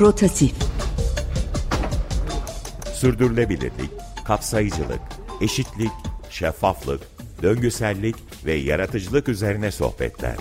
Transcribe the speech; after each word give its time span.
Rotatif 0.00 0.52
Sürdürülebilirlik, 2.92 3.90
kapsayıcılık, 4.24 5.00
eşitlik, 5.40 5.90
şeffaflık, 6.30 7.00
döngüsellik 7.42 8.16
ve 8.46 8.52
yaratıcılık 8.52 9.28
üzerine 9.28 9.70
sohbetler. 9.70 10.36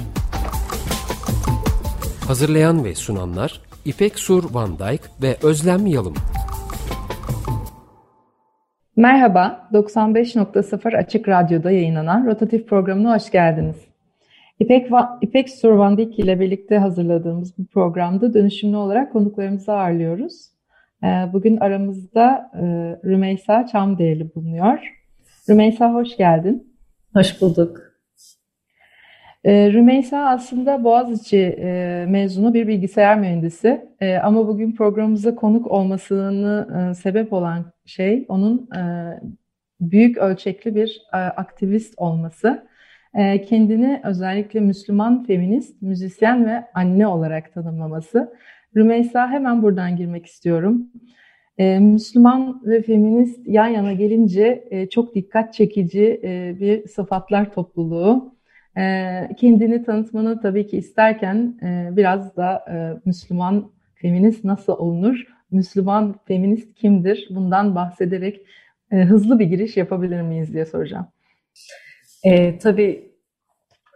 Hazırlayan 2.27 2.85
ve 2.85 2.95
sunanlar 2.95 3.61
İpek 3.85 4.19
Sur 4.19 4.53
Van 4.53 4.79
Dijk 4.79 5.01
ve 5.21 5.37
Özlem 5.43 5.85
Yalım. 5.85 6.15
Merhaba, 8.95 9.69
95.0 9.73 10.97
Açık 10.97 11.29
Radyo'da 11.29 11.71
yayınlanan 11.71 12.27
Rotatif 12.27 12.67
programına 12.67 13.15
hoş 13.15 13.31
geldiniz. 13.31 13.88
İpek, 14.59 14.91
Va 14.91 15.19
İpek 15.21 15.49
Sur 15.49 15.71
Van 15.71 15.97
Dijk 15.97 16.19
ile 16.19 16.39
birlikte 16.39 16.77
hazırladığımız 16.77 17.57
bu 17.57 17.65
programda 17.65 18.33
dönüşümlü 18.33 18.77
olarak 18.77 19.13
konuklarımızı 19.13 19.73
ağırlıyoruz. 19.73 20.51
Ee, 21.03 21.07
bugün 21.33 21.57
aramızda 21.57 22.51
e, 22.53 22.59
Rümeysa 23.09 23.65
Çamdereli 23.65 24.35
bulunuyor. 24.35 24.79
Rümeysa 25.49 25.93
hoş 25.93 26.17
geldin. 26.17 26.73
Hoş 27.13 27.41
bulduk. 27.41 27.77
Ee, 29.43 29.73
Rümeysa 29.73 30.29
aslında 30.29 30.83
Boğaziçi 30.83 31.57
e, 31.59 32.05
mezunu 32.09 32.53
bir 32.53 32.67
bilgisayar 32.67 33.19
mühendisi 33.19 33.85
e, 33.99 34.17
ama 34.17 34.47
bugün 34.47 34.71
programımıza 34.71 35.35
konuk 35.35 35.71
olmasını 35.71 36.95
sebep 36.95 37.33
olan 37.33 37.65
şey 37.85 38.25
onun 38.27 38.69
büyük 39.81 40.17
ölçekli 40.17 40.75
bir 40.75 41.01
aktivist 41.11 41.93
olması. 41.97 42.68
Kendini 43.15 44.01
özellikle 44.03 44.59
Müslüman, 44.59 45.23
feminist, 45.23 45.81
müzisyen 45.81 46.45
ve 46.45 46.65
anne 46.73 47.07
olarak 47.07 47.53
tanımlaması. 47.53 48.33
Rümeysa 48.75 49.29
hemen 49.29 49.61
buradan 49.61 49.95
girmek 49.95 50.25
istiyorum. 50.25 50.87
Ee, 51.57 51.79
Müslüman 51.79 52.61
ve 52.65 52.81
feminist 52.81 53.47
yan 53.47 53.67
yana 53.67 53.93
gelince 53.93 54.67
e, 54.71 54.89
çok 54.89 55.15
dikkat 55.15 55.53
çekici 55.53 56.21
e, 56.23 56.55
bir 56.59 56.87
sıfatlar 56.87 57.53
topluluğu. 57.53 58.35
E, 58.77 58.81
kendini 59.37 59.83
tanıtmanı 59.83 60.41
tabii 60.41 60.67
ki 60.67 60.77
isterken 60.77 61.59
e, 61.63 61.97
biraz 61.97 62.35
da 62.37 62.65
Müslüman 63.05 63.71
feminist 63.95 64.43
nasıl 64.43 64.73
olunur? 64.73 65.23
Müslüman 65.51 66.15
feminist 66.25 66.73
kimdir? 66.73 67.27
Bundan 67.29 67.75
bahsederek 67.75 68.41
hızlı 68.91 69.39
bir 69.39 69.45
giriş 69.45 69.77
yapabilir 69.77 70.21
miyiz 70.21 70.53
diye 70.53 70.65
soracağım. 70.65 71.07
E, 72.23 72.57
tabii 72.57 73.08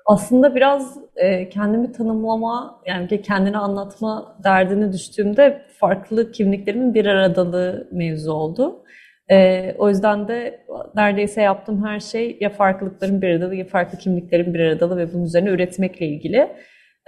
aslında 0.06 0.56
biraz 0.56 0.98
e, 1.16 1.50
kendimi 1.50 1.92
tanımlama, 1.92 2.82
yani 2.86 3.22
kendini 3.22 3.58
anlatma 3.58 4.38
derdine 4.44 4.94
düştüğümde 4.94 5.62
farklı 5.80 6.32
kimliklerimin 6.32 6.94
bir 6.94 7.06
aradalığı 7.06 7.88
mevzu 7.92 8.32
oldu. 8.32 8.84
E, 9.32 9.76
o 9.78 9.90
yüzden 9.90 10.28
de 10.28 10.66
neredeyse 10.96 11.42
yaptığım 11.42 11.86
her 11.86 12.00
şey 12.00 12.38
ya 12.42 12.50
farklılıkların 12.50 13.22
bir 13.22 13.30
aradalı 13.30 13.56
ya 13.56 13.66
farklı 13.66 13.98
kimliklerin 13.98 14.54
bir 14.54 14.60
aradalı 14.60 14.98
ve 14.98 15.14
bunun 15.14 15.24
üzerine 15.24 15.50
üretmekle 15.50 16.06
ilgili. 16.06 16.50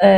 E, 0.03 0.09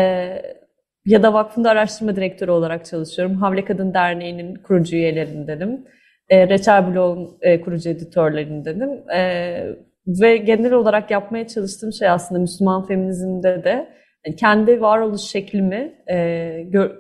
ya 1.06 1.24
da 1.24 1.34
vakfında 1.34 1.70
araştırma 1.70 2.16
direktörü 2.16 2.52
olarak 2.52 2.86
çalışıyorum. 2.86 3.36
Havle 3.36 3.66
Kadın 3.66 3.94
Derneği'nin 3.94 4.56
kurucu 4.56 4.96
üyelerindenim. 4.96 5.86
E, 6.30 6.50
Reçel 6.50 6.88
Blog'un 6.88 7.38
e, 7.42 7.62
kurucu 7.62 7.90
editörlerindenim. 7.90 9.10
E, 9.10 9.62
ve 10.08 10.38
genel 10.38 10.74
olarak 10.74 11.12
yapmaya 11.12 11.48
çalıştığım 11.48 11.94
şey 11.94 12.10
aslında 12.10 12.42
Müslüman 12.42 12.88
feminizmde 12.88 13.64
de 13.64 13.90
kendi 14.38 14.82
varoluş 14.82 15.22
şeklimi 15.22 15.94
e, 16.10 16.64
gör, 16.68 16.92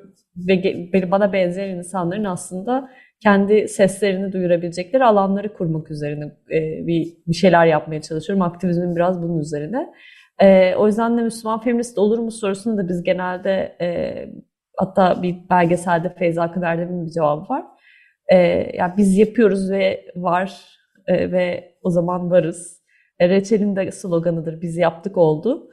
ve 0.48 1.12
bana 1.12 1.34
benzeyen 1.34 1.78
insanların 1.78 2.24
aslında 2.24 2.90
kendi 3.24 3.68
seslerini 3.68 4.34
duyurabilecekleri 4.34 5.04
alanları 5.04 5.54
kurmak 5.54 5.92
üzerine 5.92 6.26
e, 6.52 6.88
bir, 6.88 7.08
bir 7.28 7.34
şeyler 7.34 7.66
yapmaya 7.66 8.02
çalışıyorum. 8.02 8.42
Aktivizmin 8.42 8.96
biraz 8.96 9.22
bunun 9.22 9.38
üzerine. 9.38 9.94
E, 10.40 10.76
o 10.76 10.88
yüzden 10.88 11.18
de 11.18 11.22
Müslüman 11.22 11.62
feminist 11.62 11.98
olur 11.98 12.20
mu 12.20 12.32
sorusunu 12.32 12.78
da 12.78 12.90
biz 12.90 13.04
genelde 13.04 13.76
e, 13.82 14.16
hatta 14.78 15.24
bir 15.24 15.36
belgeselde 15.50 16.14
Feyza 16.14 16.52
Kıderdem'in 16.52 17.06
bir 17.06 17.12
cevabı 17.12 17.50
var. 17.50 17.64
E, 18.28 18.38
yani 18.78 18.94
biz 18.98 19.18
yapıyoruz 19.18 19.72
ve 19.72 20.06
var 20.16 20.62
e, 21.08 21.32
ve 21.32 21.74
o 21.84 21.90
zaman 21.90 22.32
varız 22.32 22.77
reçelin 23.22 23.76
de 23.76 23.92
sloganıdır. 23.92 24.62
Biz 24.62 24.78
yaptık 24.78 25.18
oldu. 25.18 25.70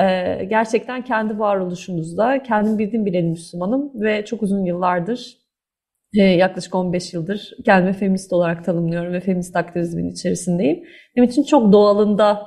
E, 0.00 0.44
gerçekten 0.44 1.04
kendi 1.04 1.38
varoluşumuzda, 1.38 2.42
kendim 2.42 2.78
bildiğim 2.78 3.06
bileni 3.06 3.30
Müslümanım 3.30 3.90
ve 3.94 4.24
çok 4.24 4.42
uzun 4.42 4.64
yıllardır, 4.64 5.38
e, 6.14 6.22
yaklaşık 6.22 6.74
15 6.74 7.14
yıldır 7.14 7.50
kendimi 7.64 7.92
feminist 7.92 8.32
olarak 8.32 8.64
tanımlıyorum 8.64 9.12
ve 9.12 9.20
feminist 9.20 9.56
aktivizmin 9.56 10.10
içerisindeyim. 10.10 10.84
Benim 11.16 11.28
için 11.28 11.42
çok 11.42 11.72
doğalında 11.72 12.42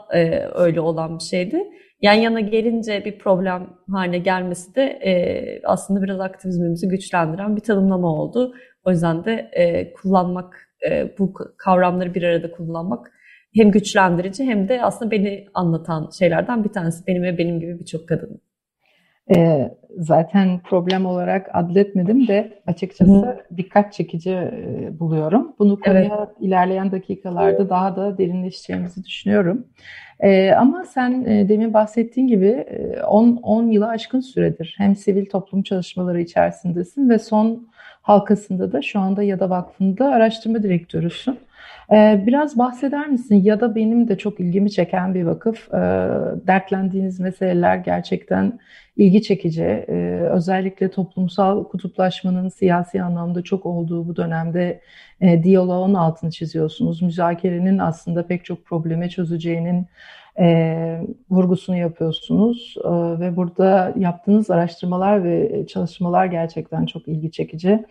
öyle 0.56 0.82
olan 0.82 1.20
bir 1.20 1.24
şeydi. 1.24 1.64
Yan 2.02 2.14
yana 2.14 2.40
gelince 2.40 3.06
bir 3.06 3.20
problem 3.20 3.70
haline 3.92 4.20
gelmesi 4.20 4.76
de 4.76 5.00
aslında 5.66 6.02
biraz 6.02 6.20
aktivizmimizi 6.20 6.88
güçlendiren 6.88 7.56
bir 7.56 7.62
tanımlama 7.62 8.08
oldu. 8.08 8.54
O 8.86 8.92
yüzden 8.92 9.26
de 9.26 9.52
kullanmak, 10.02 10.70
bu 11.20 11.34
kavramları 11.58 12.14
bir 12.14 12.24
arada 12.24 12.52
kullanmak 12.52 13.12
hem 13.56 13.72
güçlendirici 13.72 14.44
hem 14.44 14.68
de 14.68 14.84
aslında 14.84 15.12
beni 15.12 15.46
anlatan 15.54 16.10
şeylerden 16.20 16.64
bir 16.64 16.70
tanesi. 16.70 17.08
Benim 17.08 17.24
ve 17.24 17.38
benim 17.38 17.60
gibi 17.60 17.80
birçok 17.80 18.08
kadın. 18.08 18.42
E, 19.36 19.70
zaten 19.98 20.60
problem 20.60 21.06
olarak 21.06 21.50
adletmedim 21.54 22.28
de 22.28 22.62
açıkçası 22.68 23.12
Hı. 23.12 23.38
dikkat 23.58 23.94
çekici 23.94 24.32
e, 24.32 24.90
buluyorum. 25.00 25.56
Bunu 25.60 25.80
konuya 25.80 26.18
evet. 26.18 26.30
ilerleyen 26.40 26.92
dakikalarda 26.92 27.70
daha 27.70 27.96
da 27.96 28.18
derinleşeceğimizi 28.18 29.04
düşünüyorum. 29.04 29.68
E, 30.20 30.52
ama 30.52 30.84
sen 30.86 31.26
e, 31.26 31.50
demin 31.50 31.74
bahsettiğin 31.74 32.28
gibi 32.28 32.66
10 33.08 33.28
e, 33.28 33.40
10 33.42 33.68
yılı 33.68 33.88
aşkın 33.88 34.20
süredir 34.20 34.76
hem 34.78 34.96
sivil 34.96 35.26
toplum 35.26 35.64
çalışmaları 35.64 36.22
içerisindesin 36.22 37.10
ve 37.10 37.20
son 37.20 37.68
halkasında 38.02 38.72
da 38.72 38.82
şu 38.82 39.00
anda 39.00 39.24
ya 39.24 39.40
da 39.40 39.50
vakfında 39.50 40.06
araştırma 40.06 40.64
direktörüsün. 40.64 41.40
Ee, 41.92 42.24
biraz 42.28 42.58
bahseder 42.58 43.08
misin 43.08 43.36
ya 43.36 43.60
da 43.60 43.76
benim 43.76 44.08
de 44.08 44.18
çok 44.18 44.40
ilgimi 44.40 44.72
çeken 44.72 45.14
bir 45.14 45.24
vakıf. 45.24 45.74
Ee, 45.74 45.78
dertlendiğiniz 46.48 47.20
meseleler 47.20 47.76
gerçekten 47.76 48.60
ilgi 48.98 49.22
çekici. 49.22 49.64
Ee, 49.64 50.28
özellikle 50.32 50.92
toplumsal 50.92 51.64
kutuplaşmanın 51.64 52.50
siyasi 52.50 53.04
anlamda 53.04 53.42
çok 53.42 53.66
olduğu 53.66 54.08
bu 54.08 54.16
dönemde 54.16 54.82
e, 55.22 55.44
diyaloğun 55.44 55.94
altını 55.94 56.32
çiziyorsunuz. 56.32 57.02
Müzakerenin 57.02 57.78
aslında 57.78 58.28
pek 58.28 58.46
çok 58.46 58.66
probleme 58.66 59.10
çözeceğinin 59.10 59.88
e, 60.40 61.02
vurgusunu 61.30 61.78
yapıyorsunuz 61.78 62.76
ve 63.20 63.36
burada 63.36 63.94
yaptığınız 63.98 64.50
araştırmalar 64.50 65.24
ve 65.24 65.68
çalışmalar 65.68 66.26
gerçekten 66.26 66.86
çok 66.86 67.08
ilgi 67.08 67.32
çekici. 67.32 67.86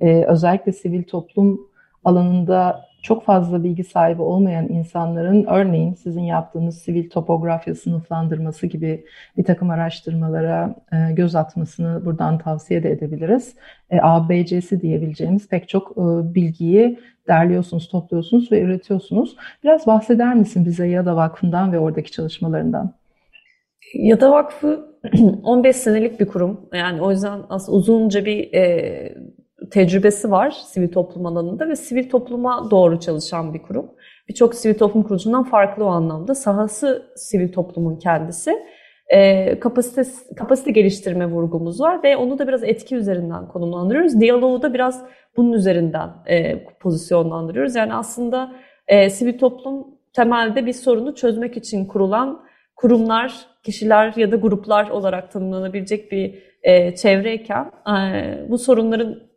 özellikle 0.00 0.72
sivil 0.72 1.02
toplum 1.02 1.60
alanında 2.04 2.89
çok 3.02 3.24
fazla 3.24 3.64
bilgi 3.64 3.84
sahibi 3.84 4.22
olmayan 4.22 4.68
insanların 4.68 5.44
örneğin 5.44 5.94
sizin 5.94 6.22
yaptığınız 6.22 6.78
sivil 6.78 7.10
topografya 7.10 7.74
sınıflandırması 7.74 8.66
gibi 8.66 9.04
bir 9.36 9.44
takım 9.44 9.70
araştırmalara 9.70 10.74
e, 10.92 11.12
göz 11.12 11.34
atmasını 11.34 12.04
buradan 12.04 12.38
tavsiye 12.38 12.82
de 12.82 12.90
edebiliriz. 12.90 13.54
E, 13.90 14.00
ABC'si 14.02 14.80
diyebileceğimiz 14.80 15.48
pek 15.48 15.68
çok 15.68 15.90
e, 15.92 16.34
bilgiyi 16.34 16.98
derliyorsunuz, 17.28 17.88
topluyorsunuz 17.88 18.52
ve 18.52 18.60
üretiyorsunuz. 18.60 19.36
Biraz 19.64 19.86
bahseder 19.86 20.34
misin 20.34 20.64
bize 20.64 20.86
ya 20.86 21.06
da 21.06 21.16
vakfından 21.16 21.72
ve 21.72 21.78
oradaki 21.78 22.12
çalışmalarından? 22.12 22.94
Ya 23.94 24.20
da 24.20 24.30
Vakfı 24.30 24.90
15 25.42 25.76
senelik 25.76 26.20
bir 26.20 26.26
kurum. 26.26 26.60
Yani 26.74 27.02
o 27.02 27.10
yüzden 27.10 27.40
aslında 27.48 27.78
uzunca 27.78 28.24
bir 28.24 28.52
e, 28.54 29.14
tecrübesi 29.70 30.30
var 30.30 30.50
sivil 30.50 30.92
toplum 30.92 31.26
alanında 31.26 31.68
ve 31.68 31.76
sivil 31.76 32.10
topluma 32.10 32.70
doğru 32.70 33.00
çalışan 33.00 33.54
bir 33.54 33.62
kurum. 33.62 33.90
Birçok 34.28 34.54
sivil 34.54 34.78
toplum 34.78 35.02
kuruluşundan 35.02 35.44
farklı 35.44 35.84
o 35.84 35.88
anlamda. 35.88 36.34
Sahası 36.34 37.12
sivil 37.16 37.52
toplumun 37.52 37.96
kendisi. 37.96 38.58
E, 39.08 39.60
kapasite, 39.60 40.02
kapasite 40.36 40.70
geliştirme 40.70 41.26
vurgumuz 41.26 41.80
var 41.80 42.02
ve 42.02 42.16
onu 42.16 42.38
da 42.38 42.48
biraz 42.48 42.64
etki 42.64 42.96
üzerinden 42.96 43.48
konumlandırıyoruz. 43.48 44.20
Diyaloğu 44.20 44.62
da 44.62 44.74
biraz 44.74 45.04
bunun 45.36 45.52
üzerinden 45.52 46.10
e, 46.26 46.64
pozisyonlandırıyoruz. 46.64 47.74
Yani 47.74 47.94
aslında 47.94 48.52
e, 48.88 49.10
sivil 49.10 49.38
toplum 49.38 49.86
temelde 50.12 50.66
bir 50.66 50.72
sorunu 50.72 51.14
çözmek 51.14 51.56
için 51.56 51.86
kurulan 51.86 52.42
kurumlar, 52.76 53.34
kişiler 53.62 54.12
ya 54.16 54.32
da 54.32 54.36
gruplar 54.36 54.90
olarak 54.90 55.32
tanımlanabilecek 55.32 56.12
bir 56.12 56.42
e, 56.62 56.94
çevreyken 56.94 57.70
e, 57.88 58.50
bu 58.50 58.58
sorunların 58.58 59.29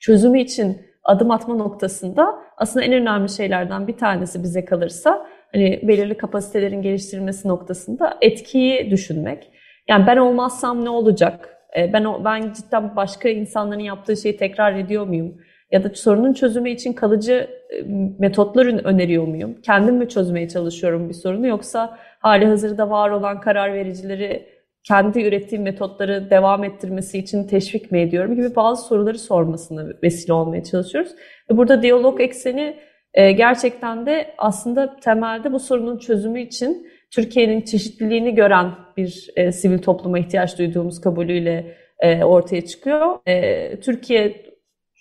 çözümü 0.00 0.40
için 0.40 0.82
adım 1.04 1.30
atma 1.30 1.54
noktasında 1.54 2.34
aslında 2.56 2.86
en 2.86 2.92
önemli 2.92 3.28
şeylerden 3.28 3.86
bir 3.86 3.96
tanesi 3.96 4.42
bize 4.42 4.64
kalırsa 4.64 5.26
hani 5.52 5.80
belirli 5.82 6.16
kapasitelerin 6.16 6.82
geliştirilmesi 6.82 7.48
noktasında 7.48 8.18
etkiyi 8.20 8.90
düşünmek. 8.90 9.50
Yani 9.88 10.06
ben 10.06 10.16
olmazsam 10.16 10.84
ne 10.84 10.90
olacak? 10.90 11.58
e, 11.76 11.92
ben 11.92 12.24
ben 12.24 12.52
cidden 12.52 12.96
başka 12.96 13.28
insanların 13.28 13.80
yaptığı 13.80 14.16
şeyi 14.16 14.36
tekrar 14.36 14.74
ediyor 14.74 15.06
muyum? 15.06 15.34
Ya 15.72 15.84
da 15.84 15.90
sorunun 15.94 16.32
çözümü 16.32 16.70
için 16.70 16.92
kalıcı 16.92 17.50
e, 17.70 17.82
metotlar 18.18 18.66
öneriyor 18.66 19.24
muyum? 19.26 19.60
Kendim 19.62 19.96
mi 19.96 20.08
çözmeye 20.08 20.48
çalışıyorum 20.48 21.08
bir 21.08 21.14
sorunu 21.14 21.46
yoksa 21.46 21.98
hali 22.18 22.46
hazırda 22.46 22.90
var 22.90 23.10
olan 23.10 23.40
karar 23.40 23.72
vericileri 23.74 24.57
kendi 24.84 25.22
ürettiğim 25.22 25.64
metotları 25.64 26.30
devam 26.30 26.64
ettirmesi 26.64 27.18
için 27.18 27.44
teşvik 27.44 27.92
mi 27.92 28.00
ediyorum 28.00 28.34
gibi 28.36 28.56
bazı 28.56 28.86
soruları 28.86 29.18
sormasına 29.18 29.86
vesile 30.02 30.32
olmaya 30.32 30.64
çalışıyoruz. 30.64 31.12
Burada 31.50 31.82
diyalog 31.82 32.20
ekseni 32.20 32.76
e, 33.14 33.32
gerçekten 33.32 34.06
de 34.06 34.34
aslında 34.38 34.96
temelde 34.96 35.52
bu 35.52 35.60
sorunun 35.60 35.98
çözümü 35.98 36.40
için 36.40 36.86
Türkiye'nin 37.10 37.62
çeşitliliğini 37.62 38.34
gören 38.34 38.70
bir 38.96 39.30
e, 39.36 39.52
sivil 39.52 39.78
topluma 39.78 40.18
ihtiyaç 40.18 40.58
duyduğumuz 40.58 41.00
kabulüyle 41.00 41.76
e, 42.00 42.24
ortaya 42.24 42.66
çıkıyor. 42.66 43.18
Türkiye 43.80 44.47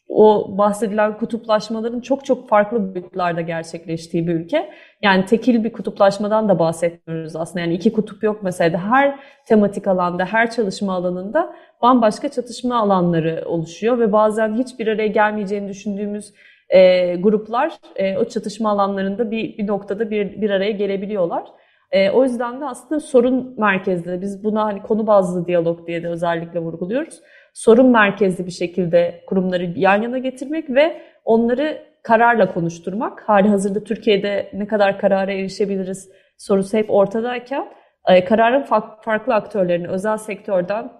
o 0.10 0.58
bahsedilen 0.58 1.18
kutuplaşmaların 1.18 2.00
çok 2.00 2.26
çok 2.26 2.50
farklı 2.50 2.96
boyutlarda 2.96 3.42
gerçekleştiği 3.42 4.28
bir 4.28 4.34
ülke. 4.34 4.70
Yani 5.02 5.26
tekil 5.26 5.64
bir 5.64 5.74
kutuplaşmadan 5.74 6.50
da 6.50 6.60
bahsetmiyoruz 6.60 7.36
aslında. 7.36 7.60
Yani 7.60 7.74
iki 7.74 7.94
kutup 7.94 8.24
yok 8.24 8.40
mesela. 8.44 8.78
Her 8.78 9.20
tematik 9.46 9.88
alanda, 9.88 10.26
her 10.26 10.52
çalışma 10.52 10.94
alanında 10.94 11.56
bambaşka 11.82 12.30
çatışma 12.30 12.76
alanları 12.76 13.44
oluşuyor 13.46 14.00
ve 14.00 14.12
bazen 14.12 14.54
hiçbir 14.54 14.88
araya 14.88 15.08
gelmeyeceğini 15.08 15.70
düşündüğümüz 15.70 16.34
e, 16.70 17.16
gruplar 17.16 17.74
e, 17.96 18.18
o 18.18 18.26
çatışma 18.26 18.70
alanlarında 18.70 19.32
bir, 19.32 19.58
bir 19.58 19.68
noktada 19.68 20.12
bir, 20.12 20.42
bir 20.42 20.50
araya 20.50 20.72
gelebiliyorlar. 20.72 21.44
E, 21.92 22.10
o 22.10 22.24
yüzden 22.24 22.62
de 22.62 22.66
aslında 22.66 23.00
sorun 23.00 23.56
merkezli. 23.58 24.22
Biz 24.22 24.44
buna 24.44 24.66
hani 24.66 24.82
konu 24.82 25.08
bazlı 25.08 25.46
diyalog 25.46 25.88
diye 25.88 26.04
de 26.04 26.08
özellikle 26.08 26.60
vurguluyoruz. 26.60 27.20
Sorun 27.58 27.90
merkezli 27.90 28.46
bir 28.46 28.52
şekilde 28.52 29.24
kurumları 29.28 29.64
yan 29.76 30.02
yana 30.02 30.18
getirmek 30.18 30.70
ve 30.70 31.02
onları 31.26 31.82
kararla 32.04 32.54
konuşturmak. 32.54 33.30
Hali 33.30 33.48
hazırda 33.50 33.84
Türkiye'de 33.84 34.50
ne 34.54 34.68
kadar 34.68 35.00
karara 35.00 35.32
erişebiliriz 35.32 36.10
sorusu 36.38 36.78
hep 36.78 36.90
ortadayken 36.90 37.68
e, 38.08 38.26
kararın 38.26 38.64
farklı 39.02 39.34
aktörlerini 39.34 39.88
özel 39.88 40.18
sektörden 40.18 40.92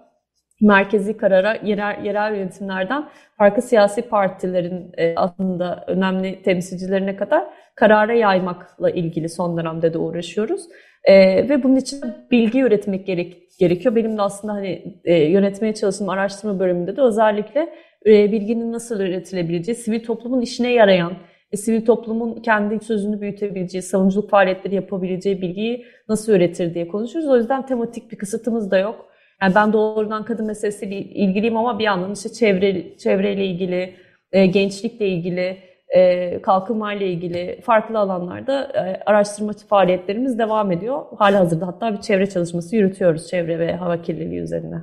merkezi 0.60 1.16
karara 1.16 1.54
yerel, 1.54 2.04
yerel 2.04 2.34
yönetimlerden 2.34 3.08
farklı 3.36 3.62
siyasi 3.62 4.02
partilerin 4.02 4.92
e, 4.96 5.14
aslında 5.16 5.84
önemli 5.86 6.42
temsilcilerine 6.42 7.16
kadar 7.16 7.44
karara 7.74 8.12
yaymakla 8.12 8.90
ilgili 8.90 9.28
son 9.28 9.58
dönemde 9.58 9.94
de 9.94 9.98
uğraşıyoruz. 9.98 10.68
E, 11.04 11.48
ve 11.48 11.62
bunun 11.62 11.76
için 11.76 12.00
bilgi 12.30 12.60
üretmek 12.60 13.06
gerek, 13.06 13.36
gerekiyor. 13.58 13.96
Benim 13.96 14.18
de 14.18 14.22
aslında 14.22 14.52
hani 14.52 15.00
e, 15.04 15.14
yönetmeye 15.14 15.74
çalıştığım 15.74 16.08
araştırma 16.08 16.58
bölümünde 16.58 16.96
de 16.96 17.02
özellikle 17.02 17.68
e, 18.06 18.32
bilginin 18.32 18.72
nasıl 18.72 19.00
üretilebileceği, 19.00 19.76
sivil 19.76 20.04
toplumun 20.04 20.40
işine 20.40 20.72
yarayan, 20.72 21.12
e, 21.52 21.56
sivil 21.56 21.86
toplumun 21.86 22.42
kendi 22.42 22.84
sözünü 22.84 23.20
büyütebileceği, 23.20 23.82
savunuculuk 23.82 24.30
faaliyetleri 24.30 24.74
yapabileceği 24.74 25.42
bilgiyi 25.42 25.84
nasıl 26.08 26.32
üretir 26.32 26.74
diye 26.74 26.88
konuşuyoruz. 26.88 27.30
O 27.30 27.36
yüzden 27.36 27.66
tematik 27.66 28.12
bir 28.12 28.16
kısıtımız 28.18 28.70
da 28.70 28.78
yok. 28.78 29.08
Yani 29.42 29.54
ben 29.54 29.72
doğrudan 29.72 30.24
kadın 30.24 30.46
meselesiyle 30.46 30.96
ilgiliyim 30.96 31.56
ama 31.56 31.78
bir 31.78 31.84
yandan 31.84 32.12
işte 32.12 32.28
çevre, 32.28 32.96
çevreyle 32.96 33.46
ilgili, 33.46 33.94
e, 34.32 34.46
gençlikle 34.46 35.08
ilgili, 35.08 35.56
e, 35.96 36.42
kalkınmayla 36.42 37.06
ilgili 37.06 37.60
farklı 37.60 37.98
alanlarda 37.98 38.64
e, 38.64 39.02
araştırma 39.06 39.52
faaliyetlerimiz 39.68 40.38
devam 40.38 40.72
ediyor. 40.72 41.02
Hala 41.18 41.40
hazırda 41.40 41.66
hatta 41.66 41.92
bir 41.92 42.00
çevre 42.00 42.28
çalışması 42.28 42.76
yürütüyoruz 42.76 43.28
çevre 43.28 43.58
ve 43.58 43.76
hava 43.76 44.02
kirliliği 44.02 44.40
üzerine. 44.40 44.76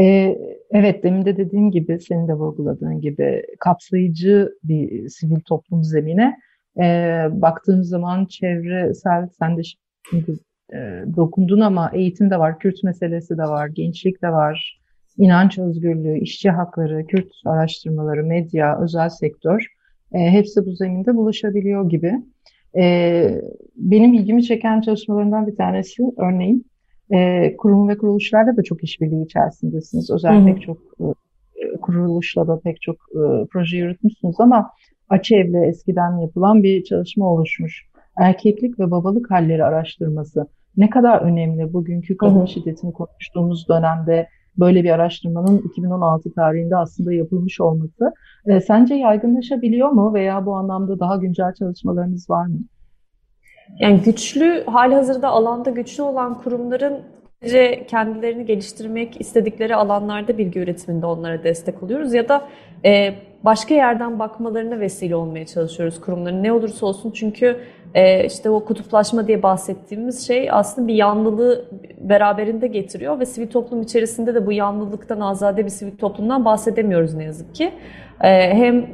Ee, 0.00 0.38
evet, 0.70 1.04
demin 1.04 1.24
de 1.24 1.36
dediğim 1.36 1.70
gibi, 1.70 2.00
senin 2.00 2.28
de 2.28 2.32
vurguladığın 2.32 3.00
gibi 3.00 3.42
kapsayıcı 3.60 4.52
bir 4.64 5.08
sivil 5.08 5.40
toplum 5.40 5.84
zemine 5.84 6.36
e, 6.78 6.82
baktığımız 7.30 7.88
zaman 7.88 8.24
çevresel, 8.24 9.28
sen 9.38 9.56
de 9.56 9.62
şimdi 10.10 10.32
e, 10.72 11.04
dokundun 11.16 11.60
ama 11.60 11.90
eğitim 11.94 12.30
de 12.30 12.38
var, 12.38 12.58
Kürt 12.58 12.82
meselesi 12.82 13.38
de 13.38 13.42
var, 13.42 13.68
gençlik 13.68 14.22
de 14.22 14.28
var, 14.28 14.80
inanç 15.18 15.58
özgürlüğü, 15.58 16.18
işçi 16.18 16.50
hakları, 16.50 17.06
Kürt 17.06 17.28
araştırmaları, 17.46 18.24
medya, 18.24 18.80
özel 18.82 19.08
sektör 19.08 19.77
e, 20.12 20.18
hepsi 20.18 20.66
bu 20.66 20.72
zeminde 20.72 21.14
buluşabiliyor 21.14 21.90
gibi. 21.90 22.12
E, 22.76 23.40
benim 23.76 24.14
ilgimi 24.14 24.44
çeken 24.44 24.80
çalışmalarından 24.80 25.46
bir 25.46 25.56
tanesi 25.56 26.02
örneğin 26.16 26.66
e, 27.10 27.56
kurum 27.56 27.88
ve 27.88 27.98
kuruluşlarla 27.98 28.56
da 28.56 28.62
çok 28.62 28.84
işbirliği 28.84 29.24
içerisindesiniz. 29.24 30.10
Özel 30.10 30.44
pek 30.46 30.62
çok 30.62 30.78
e, 31.00 31.76
kuruluşla 31.76 32.48
da 32.48 32.60
pek 32.60 32.82
çok 32.82 32.96
e, 32.96 33.46
proje 33.52 33.76
yürütmüşsünüz 33.76 34.40
ama 34.40 34.70
Açev'le 35.08 35.68
eskiden 35.68 36.18
yapılan 36.18 36.62
bir 36.62 36.84
çalışma 36.84 37.32
oluşmuş. 37.32 37.88
Erkeklik 38.16 38.78
ve 38.78 38.90
babalık 38.90 39.30
halleri 39.30 39.64
araştırması 39.64 40.46
ne 40.76 40.90
kadar 40.90 41.20
önemli 41.20 41.72
bugünkü 41.72 42.16
kadın 42.16 42.46
şiddetini 42.46 42.92
konuştuğumuz 42.92 43.68
dönemde 43.68 44.28
böyle 44.58 44.84
bir 44.84 44.90
araştırmanın 44.90 45.58
2016 45.58 46.32
tarihinde 46.34 46.76
aslında 46.76 47.12
yapılmış 47.12 47.60
olması. 47.60 48.12
E, 48.46 48.60
sence 48.60 48.94
yaygınlaşabiliyor 48.94 49.88
mu 49.88 50.14
veya 50.14 50.46
bu 50.46 50.56
anlamda 50.56 51.00
daha 51.00 51.16
güncel 51.16 51.54
çalışmalarınız 51.54 52.30
var 52.30 52.46
mı? 52.46 52.58
Yani 53.80 54.00
güçlü, 54.04 54.64
hali 54.66 54.94
hazırda 54.94 55.28
alanda 55.28 55.70
güçlü 55.70 56.02
olan 56.02 56.34
kurumların 56.34 57.00
kendilerini 57.88 58.46
geliştirmek 58.46 59.20
istedikleri 59.20 59.76
alanlarda 59.76 60.38
bilgi 60.38 60.60
üretiminde 60.60 61.06
onlara 61.06 61.44
destek 61.44 61.82
oluyoruz 61.82 62.14
ya 62.14 62.28
da 62.28 62.48
e, 62.84 63.14
başka 63.44 63.74
yerden 63.74 64.18
bakmalarına 64.18 64.80
vesile 64.80 65.16
olmaya 65.16 65.46
çalışıyoruz 65.46 66.00
kurumların 66.00 66.42
ne 66.42 66.52
olursa 66.52 66.86
olsun 66.86 67.10
çünkü 67.10 67.56
e, 67.94 68.24
işte 68.24 68.50
o 68.50 68.64
kutuplaşma 68.64 69.26
diye 69.26 69.42
bahsettiğimiz 69.42 70.26
şey 70.26 70.48
aslında 70.50 70.88
bir 70.88 70.94
yanlılığı 70.94 71.64
beraberinde 72.00 72.66
getiriyor 72.66 73.20
ve 73.20 73.26
sivil 73.26 73.48
toplum 73.48 73.82
içerisinde 73.82 74.34
de 74.34 74.46
bu 74.46 74.52
yanlılıktan 74.52 75.20
azade 75.20 75.64
bir 75.64 75.70
sivil 75.70 75.96
toplumdan 75.96 76.44
bahsedemiyoruz 76.44 77.14
ne 77.14 77.24
yazık 77.24 77.54
ki. 77.54 77.72
E, 78.20 78.54
hem 78.54 78.86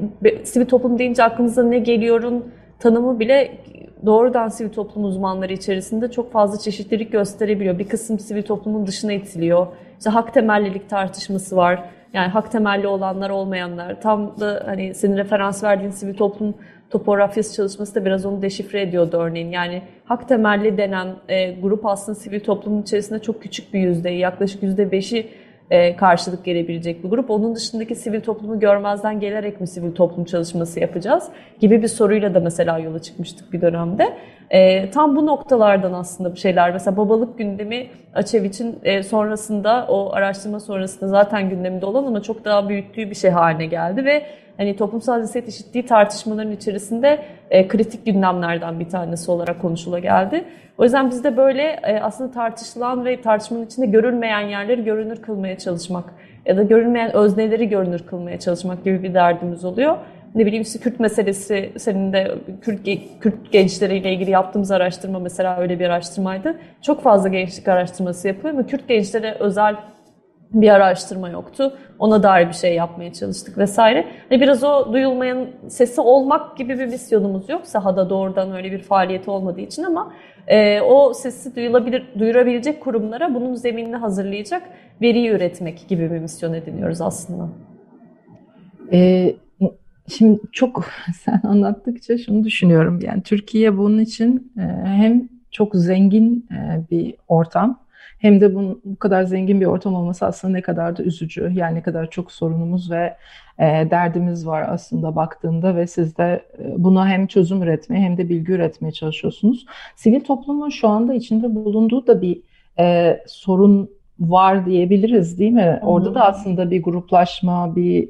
sivil 0.42 0.66
toplum 0.66 0.98
deyince 0.98 1.22
aklınıza 1.22 1.62
ne 1.62 1.78
geliyorun 1.78 2.44
tanımı 2.78 3.20
bile 3.20 3.58
doğrudan 4.06 4.48
sivil 4.48 4.70
toplum 4.70 5.04
uzmanları 5.04 5.52
içerisinde 5.52 6.10
çok 6.10 6.32
fazla 6.32 6.58
çeşitlilik 6.58 7.12
gösterebiliyor. 7.12 7.78
Bir 7.78 7.88
kısım 7.88 8.18
sivil 8.18 8.42
toplumun 8.42 8.86
dışına 8.86 9.12
itiliyor. 9.12 9.66
İşte 9.98 10.10
hak 10.10 10.34
temellilik 10.34 10.90
tartışması 10.90 11.56
var. 11.56 11.84
Yani 12.12 12.28
hak 12.28 12.52
temelli 12.52 12.86
olanlar 12.86 13.30
olmayanlar. 13.30 14.00
Tam 14.00 14.40
da 14.40 14.62
hani 14.66 14.94
senin 14.94 15.16
referans 15.16 15.64
verdiğin 15.64 15.90
sivil 15.90 16.14
toplum 16.14 16.54
topografyası 16.90 17.56
çalışması 17.56 17.94
da 17.94 18.04
biraz 18.04 18.26
onu 18.26 18.42
deşifre 18.42 18.82
ediyordu 18.82 19.16
örneğin. 19.16 19.50
Yani 19.50 19.82
hak 20.04 20.28
temelli 20.28 20.78
denen 20.78 21.08
e, 21.28 21.52
grup 21.52 21.86
aslında 21.86 22.18
sivil 22.18 22.40
toplumun 22.40 22.82
içerisinde 22.82 23.18
çok 23.18 23.42
küçük 23.42 23.74
bir 23.74 23.80
yüzdeyi, 23.80 24.18
yaklaşık 24.18 24.62
yüzde 24.62 24.92
beşi 24.92 25.28
e, 25.70 25.96
karşılık 25.96 26.44
gelebilecek 26.44 27.04
bir 27.04 27.08
grup. 27.08 27.30
Onun 27.30 27.54
dışındaki 27.54 27.94
sivil 27.94 28.20
toplumu 28.20 28.60
görmezden 28.60 29.20
gelerek 29.20 29.60
mi 29.60 29.66
sivil 29.66 29.94
toplum 29.94 30.24
çalışması 30.24 30.80
yapacağız 30.80 31.28
gibi 31.60 31.82
bir 31.82 31.88
soruyla 31.88 32.34
da 32.34 32.40
mesela 32.40 32.78
yola 32.78 32.98
çıkmıştık 32.98 33.52
bir 33.52 33.60
dönemde. 33.60 34.16
E, 34.50 34.90
tam 34.90 35.16
bu 35.16 35.26
noktalardan 35.26 35.92
aslında 35.92 36.34
bir 36.34 36.40
şeyler. 36.40 36.72
Mesela 36.72 36.96
babalık 36.96 37.38
gündemi 37.38 37.86
Açeviç'in 38.14 38.78
e, 38.82 39.02
sonrasında 39.02 39.86
o 39.88 40.12
araştırma 40.12 40.60
sonrasında 40.60 41.08
zaten 41.08 41.50
gündeminde 41.50 41.86
olan 41.86 42.04
ama 42.06 42.22
çok 42.22 42.44
daha 42.44 42.68
büyüttüğü 42.68 43.10
bir 43.10 43.14
şey 43.14 43.30
haline 43.30 43.66
geldi 43.66 44.04
ve 44.04 44.26
hani 44.56 44.76
toplumsal 44.76 45.20
cinsiyet 45.20 45.48
eşitliği 45.48 45.86
tartışmaların 45.86 46.52
içerisinde 46.52 47.18
e, 47.54 47.68
kritik 47.68 48.06
gündemlerden 48.06 48.80
bir 48.80 48.88
tanesi 48.88 49.30
olarak 49.30 49.62
konuşula 49.62 49.98
geldi. 49.98 50.44
O 50.78 50.84
yüzden 50.84 51.10
bizde 51.10 51.36
böyle 51.36 51.62
e, 51.62 52.00
aslında 52.00 52.30
tartışılan 52.30 53.04
ve 53.04 53.20
tartışmanın 53.20 53.66
içinde 53.66 53.86
görülmeyen 53.86 54.40
yerleri 54.40 54.84
görünür 54.84 55.22
kılmaya 55.22 55.58
çalışmak 55.58 56.04
ya 56.46 56.56
da 56.56 56.62
görünmeyen 56.62 57.16
özneleri 57.16 57.68
görünür 57.68 58.06
kılmaya 58.06 58.38
çalışmak 58.38 58.84
gibi 58.84 59.02
bir 59.02 59.14
derdimiz 59.14 59.64
oluyor. 59.64 59.96
Ne 60.34 60.46
bileyim 60.46 60.62
işte 60.62 60.78
Kürt 60.78 61.00
meselesi, 61.00 61.72
senin 61.76 62.12
de 62.12 62.34
Kürt, 62.62 62.80
Kürt 63.20 63.52
gençleriyle 63.52 64.12
ilgili 64.12 64.30
yaptığımız 64.30 64.70
araştırma 64.70 65.18
mesela 65.18 65.60
öyle 65.60 65.78
bir 65.78 65.84
araştırmaydı. 65.84 66.58
Çok 66.82 67.02
fazla 67.02 67.28
gençlik 67.28 67.68
araştırması 67.68 68.28
yapıyor 68.28 68.54
ama 68.54 68.66
Kürt 68.66 68.88
gençlere 68.88 69.36
özel 69.40 69.76
bir 70.54 70.68
araştırma 70.68 71.28
yoktu. 71.28 71.76
Ona 71.98 72.22
dair 72.22 72.48
bir 72.48 72.52
şey 72.52 72.74
yapmaya 72.74 73.12
çalıştık 73.12 73.58
vesaire. 73.58 74.06
Hani 74.28 74.40
biraz 74.40 74.64
o 74.64 74.92
duyulmayan 74.92 75.46
sesi 75.68 76.00
olmak 76.00 76.56
gibi 76.56 76.78
bir 76.78 76.86
misyonumuz 76.86 77.48
yok. 77.48 77.66
Sahada 77.66 78.10
doğrudan 78.10 78.52
öyle 78.52 78.72
bir 78.72 78.82
faaliyeti 78.82 79.30
olmadığı 79.30 79.60
için 79.60 79.82
ama 79.82 80.12
e, 80.46 80.80
o 80.80 81.14
sesi 81.14 81.56
duyulabilir, 81.56 82.04
duyurabilecek 82.18 82.80
kurumlara 82.80 83.34
bunun 83.34 83.54
zeminini 83.54 83.96
hazırlayacak 83.96 84.62
veriyi 85.02 85.30
üretmek 85.30 85.88
gibi 85.88 86.10
bir 86.10 86.18
misyon 86.18 86.52
ediniyoruz 86.52 87.00
aslında. 87.00 87.48
Ee, 88.92 89.36
şimdi 90.08 90.40
çok 90.52 90.84
sen 91.24 91.40
anlattıkça 91.44 92.18
şunu 92.18 92.44
düşünüyorum. 92.44 92.98
Yani 93.02 93.22
Türkiye 93.22 93.78
bunun 93.78 93.98
için 93.98 94.52
e, 94.58 94.62
hem 94.84 95.28
çok 95.50 95.74
zengin 95.74 96.46
e, 96.50 96.90
bir 96.90 97.14
ortam 97.28 97.83
hem 98.24 98.40
de 98.40 98.54
bu, 98.54 98.80
bu 98.84 98.96
kadar 98.96 99.24
zengin 99.24 99.60
bir 99.60 99.66
ortam 99.66 99.94
olması 99.94 100.26
aslında 100.26 100.52
ne 100.52 100.62
kadar 100.62 100.96
da 100.96 101.02
üzücü. 101.02 101.52
Yani 101.54 101.74
ne 101.74 101.82
kadar 101.82 102.10
çok 102.10 102.32
sorunumuz 102.32 102.90
ve 102.90 103.16
e, 103.58 103.64
derdimiz 103.90 104.46
var 104.46 104.66
aslında 104.68 105.16
baktığında 105.16 105.76
ve 105.76 105.86
siz 105.86 106.18
de 106.18 106.44
e, 106.58 106.74
buna 106.78 107.08
hem 107.08 107.26
çözüm 107.26 107.62
üretmeye 107.62 108.02
hem 108.02 108.16
de 108.16 108.28
bilgi 108.28 108.52
üretmeye 108.52 108.92
çalışıyorsunuz. 108.92 109.66
Sivil 109.96 110.20
toplumun 110.20 110.68
şu 110.68 110.88
anda 110.88 111.14
içinde 111.14 111.54
bulunduğu 111.54 112.06
da 112.06 112.22
bir 112.22 112.42
e, 112.78 113.16
sorun 113.26 113.90
var 114.20 114.66
diyebiliriz 114.66 115.38
değil 115.38 115.52
mi? 115.52 115.80
Orada 115.82 116.14
da 116.14 116.24
aslında 116.24 116.70
bir 116.70 116.82
gruplaşma, 116.82 117.76
bir 117.76 118.08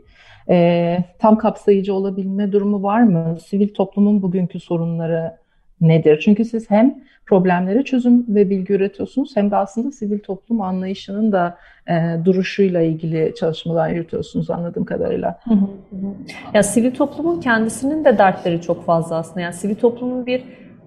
e, 0.49 0.99
tam 1.19 1.39
kapsayıcı 1.39 1.95
olabilme 1.95 2.53
durumu 2.53 2.83
var 2.83 3.03
mı? 3.03 3.39
Sivil 3.47 3.69
toplumun 3.69 4.23
bugünkü 4.23 4.61
sorunları 4.61 5.44
nedir? 5.81 6.21
Çünkü 6.25 6.45
siz 6.45 6.71
hem 6.71 6.95
problemlere 7.27 7.83
çözüm 7.83 8.25
ve 8.29 8.51
bilgi 8.51 8.73
üretiyorsunuz 8.73 9.37
hem 9.37 9.51
de 9.51 9.57
aslında 9.57 9.93
sivil 9.93 10.19
toplum 10.19 10.61
anlayışının 10.61 11.33
da 11.33 11.59
e, 11.89 12.25
duruşuyla 12.25 12.81
ilgili 12.81 13.35
çalışmalar 13.35 13.89
yürütüyorsunuz 13.89 14.51
anladığım 14.51 14.85
kadarıyla. 14.85 15.41
Hı 15.45 15.55
hı 15.55 15.67
Ya 16.55 16.63
sivil 16.63 16.95
toplumun 16.95 17.41
kendisinin 17.41 18.05
de 18.05 18.19
dertleri 18.19 18.61
çok 18.61 18.85
fazla 18.85 19.17
aslında. 19.17 19.41
Yani 19.41 19.55
sivil 19.55 19.75
toplumun 19.75 20.27
bir 20.27 20.43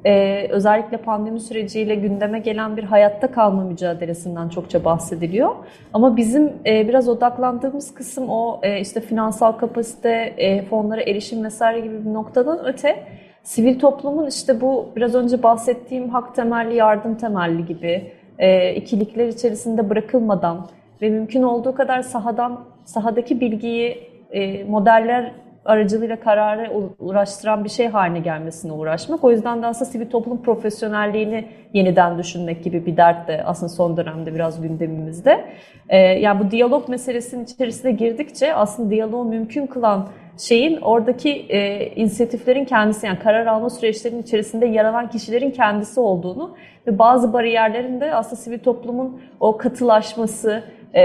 e, 0.06 0.48
özellikle 0.50 0.98
pandemi 0.98 1.40
süreciyle 1.40 1.96
gündeme 1.96 2.40
gelen 2.40 2.78
bir 2.78 2.84
hayatta 2.84 3.32
kalma 3.32 3.64
mücadelesinden 3.64 4.50
çokça 4.50 4.86
bahsediliyor. 4.86 5.56
Ama 5.94 6.18
bizim 6.18 6.54
e, 6.66 6.88
biraz 6.88 7.10
odaklandığımız 7.10 7.94
kısım 7.94 8.30
o 8.30 8.60
e, 8.64 8.80
işte 8.80 9.02
finansal 9.02 9.52
kapasite, 9.52 10.34
e, 10.38 10.62
fonlara 10.66 11.02
erişim 11.02 11.44
vesaire 11.44 11.80
gibi 11.80 12.06
bir 12.06 12.14
noktadan 12.14 12.66
öte 12.66 13.04
sivil 13.48 13.80
toplumun 13.80 14.28
işte 14.28 14.62
bu 14.62 14.90
biraz 14.96 15.16
önce 15.16 15.44
bahsettiğim 15.44 16.10
hak 16.10 16.36
temelli, 16.36 16.76
yardım 16.76 17.16
temelli 17.16 17.66
gibi 17.66 18.12
e, 18.40 18.76
ikilikler 18.76 19.28
içerisinde 19.28 19.90
bırakılmadan 19.90 20.68
ve 21.02 21.10
mümkün 21.10 21.44
olduğu 21.44 21.76
kadar 21.76 22.02
sahadan 22.02 22.60
sahadaki 22.86 23.42
bilgiyi 23.42 24.10
e, 24.32 24.64
modeller 24.64 25.32
aracılığıyla 25.66 26.20
kararı 26.20 26.72
uğraştıran 27.00 27.64
bir 27.64 27.70
şey 27.70 27.88
haline 27.88 28.20
gelmesine 28.20 28.72
uğraşmak. 28.72 29.24
O 29.24 29.32
yüzden 29.32 29.62
de 29.62 29.68
aslında 29.68 29.92
sivil 29.92 30.10
toplum 30.10 30.42
profesyonelliğini 30.42 31.46
yeniden 31.74 32.18
düşünmek 32.18 32.64
gibi 32.64 32.86
bir 32.86 32.98
dert 32.98 33.28
de 33.28 33.44
aslında 33.46 33.70
son 33.70 33.98
dönemde 33.98 34.36
biraz 34.36 34.62
gündemimizde. 34.62 35.46
Ee, 35.90 35.98
yani 35.98 36.40
bu 36.40 36.52
diyalog 36.52 36.90
meselesinin 36.90 37.44
içerisine 37.44 37.92
girdikçe 37.92 38.54
aslında 38.54 38.90
diyaloğu 38.90 39.26
mümkün 39.26 39.68
kılan 39.68 40.08
şeyin 40.38 40.78
oradaki 40.82 41.30
e, 41.30 41.86
inisiyatiflerin 41.96 42.66
kendisi 42.66 43.06
yani 43.06 43.20
karar 43.20 43.46
alma 43.46 43.70
süreçlerinin 43.70 44.22
içerisinde 44.22 44.66
yer 44.66 44.86
alan 44.86 45.10
kişilerin 45.10 45.52
kendisi 45.52 46.00
olduğunu 46.00 46.56
ve 46.88 47.00
bazı 47.00 47.34
bariyerlerin 47.34 48.02
de 48.02 48.16
aslında 48.16 48.36
sivil 48.36 48.60
toplumun 48.60 49.22
o 49.40 49.58
katılaşması, 49.58 50.64
e, 50.94 51.04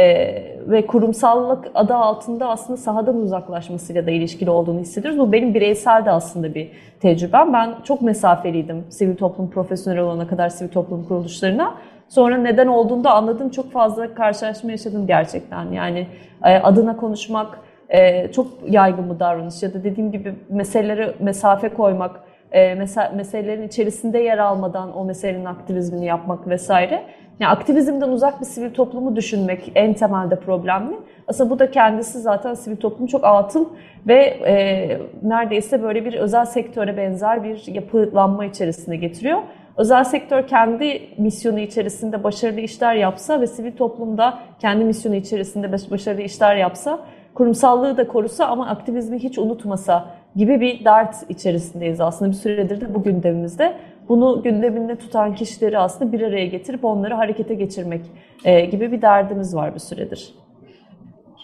ve 0.66 0.86
kurumsallık 0.86 1.70
adı 1.74 1.94
altında 1.94 2.48
aslında 2.48 2.76
sahadan 2.76 3.16
uzaklaşmasıyla 3.16 4.06
da 4.06 4.10
ilişkili 4.10 4.50
olduğunu 4.50 4.80
hissediyoruz. 4.80 5.20
Bu 5.20 5.32
benim 5.32 5.54
bireysel 5.54 6.04
de 6.04 6.10
aslında 6.10 6.54
bir 6.54 6.70
tecrübem. 7.00 7.52
Ben 7.52 7.74
çok 7.84 8.02
mesafeliydim 8.02 8.84
sivil 8.88 9.16
toplum 9.16 9.50
profesyonel 9.50 10.00
olana 10.00 10.28
kadar 10.28 10.48
sivil 10.48 10.70
toplum 10.70 11.04
kuruluşlarına. 11.04 11.74
Sonra 12.08 12.36
neden 12.36 12.66
olduğunu 12.66 13.04
da 13.04 13.10
anladım. 13.10 13.50
Çok 13.50 13.72
fazla 13.72 14.14
karşılaşma 14.14 14.70
yaşadım 14.70 15.06
gerçekten. 15.06 15.72
Yani 15.72 16.06
e, 16.44 16.56
adına 16.56 16.96
konuşmak 16.96 17.58
e, 17.92 18.32
çok 18.32 18.46
yaygın 18.68 19.08
bu 19.10 19.20
davranış 19.20 19.62
ya 19.62 19.74
da 19.74 19.84
dediğim 19.84 20.12
gibi 20.12 20.34
meselelere 20.48 21.14
mesafe 21.20 21.68
koymak, 21.68 22.20
e, 22.52 22.74
meselelerin 23.14 23.66
içerisinde 23.66 24.18
yer 24.18 24.38
almadan 24.38 24.96
o 24.96 25.04
meselenin 25.04 25.44
aktivizmini 25.44 26.06
yapmak 26.06 26.48
vesaire. 26.48 27.02
Yani 27.40 27.50
aktivizmden 27.52 28.08
uzak 28.08 28.40
bir 28.40 28.46
sivil 28.46 28.74
toplumu 28.74 29.16
düşünmek 29.16 29.72
en 29.74 29.94
temelde 29.94 30.36
problemli. 30.36 30.96
Aslında 31.28 31.50
bu 31.50 31.58
da 31.58 31.70
kendisi 31.70 32.20
zaten 32.20 32.54
sivil 32.54 32.76
toplumu 32.76 33.08
çok 33.08 33.24
atıl 33.24 33.66
ve 34.06 34.22
e, 34.24 34.98
neredeyse 35.22 35.82
böyle 35.82 36.04
bir 36.04 36.14
özel 36.14 36.44
sektöre 36.44 36.96
benzer 36.96 37.44
bir 37.44 37.66
yapılanma 37.66 38.44
içerisine 38.44 38.96
getiriyor. 38.96 39.38
Özel 39.76 40.04
sektör 40.04 40.46
kendi 40.46 41.02
misyonu 41.18 41.60
içerisinde 41.60 42.24
başarılı 42.24 42.60
işler 42.60 42.94
yapsa 42.94 43.40
ve 43.40 43.46
sivil 43.46 43.72
toplumda 43.72 44.38
kendi 44.58 44.84
misyonu 44.84 45.14
içerisinde 45.14 45.72
başarılı 45.90 46.22
işler 46.22 46.56
yapsa, 46.56 46.98
kurumsallığı 47.34 47.96
da 47.96 48.08
korusa 48.08 48.46
ama 48.46 48.66
aktivizmi 48.66 49.18
hiç 49.18 49.38
unutmasa 49.38 50.14
gibi 50.36 50.60
bir 50.60 50.84
dert 50.84 51.16
içerisindeyiz 51.28 52.00
aslında 52.00 52.30
bir 52.30 52.36
süredir 52.36 52.80
de 52.80 52.94
bu 52.94 53.02
gündemimizde 53.02 53.76
bunu 54.08 54.42
gündeminde 54.42 54.96
tutan 54.96 55.34
kişileri 55.34 55.78
aslında 55.78 56.12
bir 56.12 56.20
araya 56.20 56.46
getirip 56.46 56.84
onları 56.84 57.14
harekete 57.14 57.54
geçirmek 57.54 58.00
e, 58.44 58.60
gibi 58.60 58.92
bir 58.92 59.02
derdimiz 59.02 59.54
var 59.54 59.74
bir 59.74 59.80
süredir. 59.80 60.34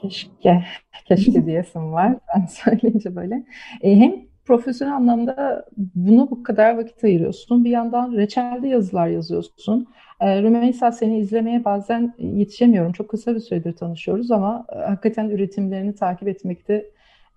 Keşke, 0.03 0.65
keşke 1.05 1.47
diyesim 1.47 1.93
var 1.93 2.17
ben 2.37 2.47
söyleyince 2.47 3.17
böyle. 3.17 3.45
E, 3.83 3.97
hem 3.97 4.15
profesyonel 4.45 4.95
anlamda 4.95 5.65
bunu 5.77 6.31
bu 6.31 6.43
kadar 6.43 6.77
vakit 6.77 7.05
ayırıyorsun. 7.05 7.65
Bir 7.65 7.71
yandan 7.71 8.13
reçelde 8.13 8.69
yazılar 8.69 9.07
yazıyorsun. 9.07 9.87
E, 10.21 10.43
Rümeysa 10.43 10.93
seni 10.93 11.19
izlemeye 11.19 11.65
bazen 11.65 12.15
yetişemiyorum. 12.19 12.93
Çok 12.93 13.09
kısa 13.11 13.35
bir 13.35 13.41
süredir 13.41 13.73
tanışıyoruz 13.73 14.31
ama 14.31 14.67
e, 14.73 14.79
hakikaten 14.79 15.29
üretimlerini 15.29 15.95
takip 15.95 16.29
etmekte 16.29 16.91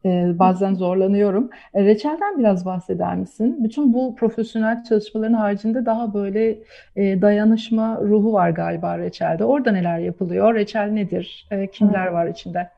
e, 0.05 0.39
bazen 0.39 0.73
zorlanıyorum. 0.73 1.49
E, 1.73 1.85
reçelden 1.85 2.39
biraz 2.39 2.65
bahseder 2.65 3.15
misin? 3.15 3.63
Bütün 3.63 3.93
bu 3.93 4.15
profesyonel 4.15 4.83
çalışmaların 4.83 5.33
haricinde 5.33 5.85
daha 5.85 6.13
böyle 6.13 6.59
e, 6.95 7.21
dayanışma 7.21 7.99
ruhu 8.01 8.33
var 8.33 8.49
galiba 8.49 8.97
reçelde. 8.97 9.45
Orada 9.45 9.71
neler 9.71 9.99
yapılıyor? 9.99 10.55
Reçel 10.55 10.91
nedir? 10.91 11.47
E, 11.51 11.67
kimler 11.71 12.07
var 12.07 12.27
içinde? 12.27 12.69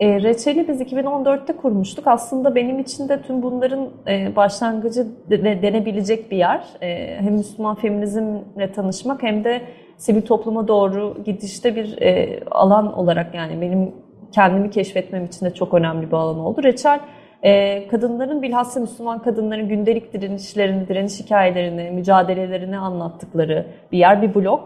E, 0.00 0.22
Reçel'i 0.22 0.68
biz 0.68 0.80
2014'te 0.80 1.56
kurmuştuk. 1.56 2.06
Aslında 2.06 2.54
benim 2.54 2.78
için 2.78 3.08
de 3.08 3.22
tüm 3.22 3.42
bunların 3.42 3.90
e, 4.08 4.36
başlangıcı 4.36 5.06
de, 5.30 5.62
denebilecek 5.62 6.30
bir 6.30 6.36
yer. 6.36 6.64
E, 6.82 7.16
hem 7.20 7.34
Müslüman 7.34 7.74
feminizmle 7.74 8.72
tanışmak 8.74 9.22
hem 9.22 9.44
de 9.44 9.62
sivil 9.96 10.22
topluma 10.22 10.68
doğru 10.68 11.16
gidişte 11.24 11.76
bir 11.76 12.02
e, 12.02 12.40
alan 12.50 12.98
olarak 12.98 13.34
yani 13.34 13.60
benim 13.60 13.92
kendimi 14.32 14.70
keşfetmem 14.70 15.24
için 15.24 15.46
de 15.46 15.54
çok 15.54 15.74
önemli 15.74 16.06
bir 16.06 16.16
alan 16.16 16.38
oldu. 16.38 16.62
Reçel 16.62 17.00
e, 17.42 17.88
kadınların 17.88 18.42
bilhassa 18.42 18.80
Müslüman 18.80 19.22
kadınların 19.22 19.68
gündelik 19.68 20.12
direnişlerini, 20.12 20.88
direniş 20.88 21.20
hikayelerini, 21.20 21.90
mücadelelerini 21.90 22.78
anlattıkları 22.78 23.66
bir 23.92 23.98
yer, 23.98 24.22
bir 24.22 24.34
blog. 24.34 24.60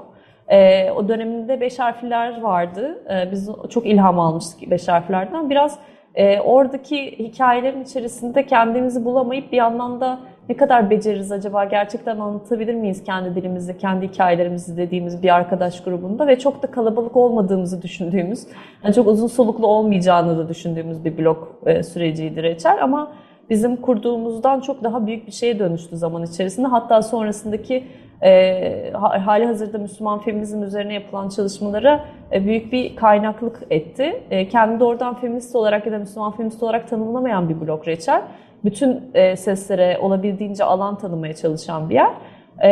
E, 0.49 0.91
o 0.91 1.09
döneminde 1.09 1.61
beş 1.61 1.79
harfler 1.79 2.41
vardı. 2.41 3.03
E, 3.11 3.33
biz 3.33 3.51
çok 3.71 3.87
ilham 3.87 4.21
almıştık 4.21 4.71
beş 4.71 4.89
harflerden. 4.89 5.51
Biraz 5.51 5.79
e, 6.15 6.41
oradaki 6.41 7.19
hikayelerin 7.19 7.83
içerisinde 7.83 8.47
kendimizi 8.47 9.05
bulamayıp 9.05 9.53
bir 9.53 9.57
yandan 9.57 10.01
da 10.01 10.19
ne 10.49 10.57
kadar 10.57 10.91
beceririz 10.91 11.33
acaba 11.33 11.65
gerçekten 11.65 12.19
anlatabilir 12.19 12.75
miyiz 12.75 13.05
kendi 13.05 13.35
dilimizde, 13.35 13.77
kendi 13.77 14.09
hikayelerimizi 14.09 14.77
dediğimiz 14.77 15.23
bir 15.23 15.35
arkadaş 15.35 15.83
grubunda 15.83 16.27
ve 16.27 16.39
çok 16.39 16.63
da 16.63 16.67
kalabalık 16.67 17.17
olmadığımızı 17.17 17.83
düşündüğümüz, 17.83 18.47
yani 18.85 18.95
çok 18.95 19.07
uzun 19.07 19.27
soluklu 19.27 19.67
olmayacağını 19.67 20.39
da 20.39 20.49
düşündüğümüz 20.49 21.05
bir 21.05 21.19
blok 21.19 21.59
e, 21.67 21.83
süreciydi 21.83 22.43
Reçel 22.43 22.83
ama 22.83 23.13
bizim 23.51 23.77
kurduğumuzdan 23.77 24.61
çok 24.61 24.85
daha 24.85 25.07
büyük 25.07 25.27
bir 25.27 25.33
şeye 25.33 25.59
dönüştü 25.59 25.97
zaman 25.97 26.23
içerisinde. 26.23 26.67
Hatta 26.67 27.03
sonrasındaki 27.03 27.85
e, 28.23 28.93
hali 29.25 29.47
hazırda 29.47 29.79
Müslüman 29.79 30.19
feminizm 30.19 30.63
üzerine 30.63 30.95
yapılan 30.95 31.29
çalışmalara 31.29 32.05
e, 32.33 32.45
büyük 32.45 32.73
bir 32.73 32.97
kaynaklık 32.97 33.63
etti. 33.71 34.23
E, 34.31 34.49
kendi 34.49 34.81
doğrudan 34.81 35.15
feminist 35.15 35.57
olarak 35.57 35.87
ya 35.87 35.93
da 35.93 35.99
Müslüman 35.99 36.33
feminist 36.33 36.63
olarak 36.63 36.89
tanımlamayan 36.89 37.49
bir 37.49 37.61
blok 37.61 37.89
reçel. 37.89 38.23
Bütün 38.65 39.11
e, 39.15 39.37
seslere 39.37 39.99
olabildiğince 39.99 40.65
alan 40.65 40.99
tanımaya 40.99 41.35
çalışan 41.35 41.91
bir 41.91 41.95
yer. 41.95 42.11
E, 42.59 42.71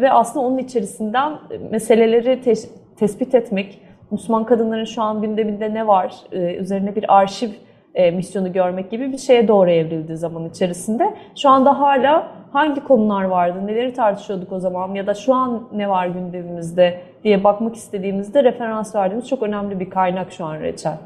ve 0.00 0.12
aslında 0.12 0.46
onun 0.46 0.58
içerisinden 0.58 1.32
meseleleri 1.70 2.40
te 2.40 2.54
tespit 2.96 3.34
etmek, 3.34 3.80
Müslüman 4.10 4.44
kadınların 4.44 4.84
şu 4.84 5.02
an 5.02 5.22
gündeminde 5.22 5.74
ne 5.74 5.86
var, 5.86 6.14
e, 6.32 6.54
üzerine 6.54 6.96
bir 6.96 7.16
arşiv 7.18 7.50
e, 7.94 8.10
misyonu 8.10 8.52
görmek 8.52 8.90
gibi 8.90 9.12
bir 9.12 9.18
şeye 9.18 9.48
doğru 9.48 9.70
evrildi 9.70 10.16
zaman 10.16 10.48
içerisinde. 10.48 11.14
Şu 11.36 11.48
anda 11.48 11.80
hala 11.80 12.32
hangi 12.52 12.84
konular 12.84 13.24
vardı, 13.24 13.66
neleri 13.66 13.92
tartışıyorduk 13.92 14.52
o 14.52 14.60
zaman 14.60 14.94
ya 14.94 15.06
da 15.06 15.14
şu 15.14 15.34
an 15.34 15.68
ne 15.72 15.88
var 15.88 16.06
gündemimizde 16.06 17.00
diye 17.24 17.44
bakmak 17.44 17.76
istediğimizde 17.76 18.44
referans 18.44 18.94
verdiğimiz 18.94 19.28
çok 19.28 19.42
önemli 19.42 19.80
bir 19.80 19.90
kaynak 19.90 20.32
şu 20.32 20.44
an 20.44 20.60
reçel. 20.60 20.96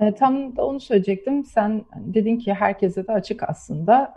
E, 0.00 0.14
tam 0.14 0.56
da 0.56 0.66
onu 0.66 0.80
söyleyecektim. 0.80 1.44
Sen 1.44 1.82
dedin 1.96 2.36
ki 2.36 2.54
herkese 2.54 3.06
de 3.06 3.12
açık 3.12 3.42
aslında. 3.48 4.14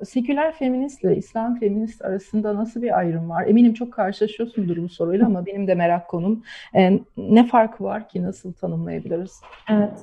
E, 0.00 0.04
seküler 0.04 0.52
feministle 0.52 1.16
İslam 1.16 1.58
feminist 1.58 2.04
arasında 2.04 2.54
nasıl 2.56 2.82
bir 2.82 2.98
ayrım 2.98 3.30
var? 3.30 3.46
Eminim 3.46 3.74
çok 3.74 3.92
karşılaşıyorsundur 3.92 4.76
bu 4.76 4.88
soruyla 4.88 5.26
ama 5.26 5.46
benim 5.46 5.66
de 5.66 5.74
merak 5.74 6.08
konum. 6.08 6.42
E, 6.74 7.00
ne 7.16 7.46
fark 7.46 7.80
var 7.80 8.08
ki 8.08 8.22
nasıl 8.22 8.52
tanımlayabiliriz? 8.52 9.40
Evet. 9.70 9.98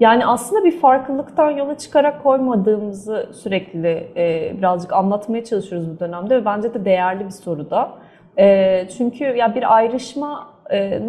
Yani 0.00 0.26
aslında 0.26 0.64
bir 0.64 0.80
farklılıktan 0.80 1.50
yola 1.50 1.78
çıkarak 1.78 2.22
koymadığımızı 2.22 3.30
sürekli 3.32 4.08
e, 4.16 4.54
birazcık 4.58 4.92
anlatmaya 4.92 5.44
çalışıyoruz 5.44 5.88
bu 5.96 6.00
dönemde 6.00 6.36
ve 6.36 6.44
bence 6.44 6.74
de 6.74 6.84
değerli 6.84 7.24
bir 7.24 7.30
soru 7.30 7.70
da. 7.70 7.90
E, 8.38 8.88
çünkü 8.88 9.24
ya 9.24 9.54
bir 9.54 9.76
ayrışma 9.76 10.56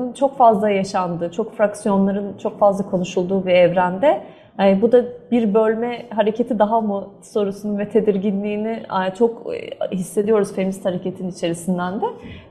çalışmanın 0.08 0.14
çok 0.14 0.38
fazla 0.38 0.70
yaşandığı, 0.70 1.32
çok 1.32 1.58
fraksiyonların 1.58 2.38
çok 2.38 2.60
fazla 2.60 2.90
konuşulduğu 2.90 3.46
bir 3.46 3.52
evrende 3.52 4.22
yani 4.60 4.82
bu 4.82 4.92
da 4.92 5.06
bir 5.32 5.54
bölme 5.54 6.06
hareketi 6.10 6.60
daha 6.60 6.82
mı 6.82 7.08
sorusunun 7.22 7.78
ve 7.78 7.90
tedirginliğini 7.90 8.84
çok 9.18 9.56
e, 9.56 9.96
hissediyoruz 9.96 10.56
feminist 10.56 10.86
hareketin 10.86 11.30
içerisinden 11.30 12.02
de. 12.02 12.06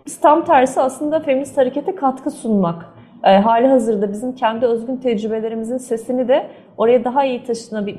Biz 0.06 0.20
tam 0.20 0.44
tersi 0.44 0.80
aslında 0.80 1.20
feminist 1.20 1.56
harekete 1.56 1.94
katkı 1.94 2.30
sunmak. 2.30 2.84
E, 3.26 3.38
hali 3.38 3.66
hazırda 3.66 4.12
bizim 4.12 4.34
kendi 4.34 4.66
özgün 4.66 4.96
tecrübelerimizin 4.96 5.76
sesini 5.76 6.28
de 6.28 6.46
oraya 6.78 7.04
daha 7.04 7.24
iyi 7.24 7.42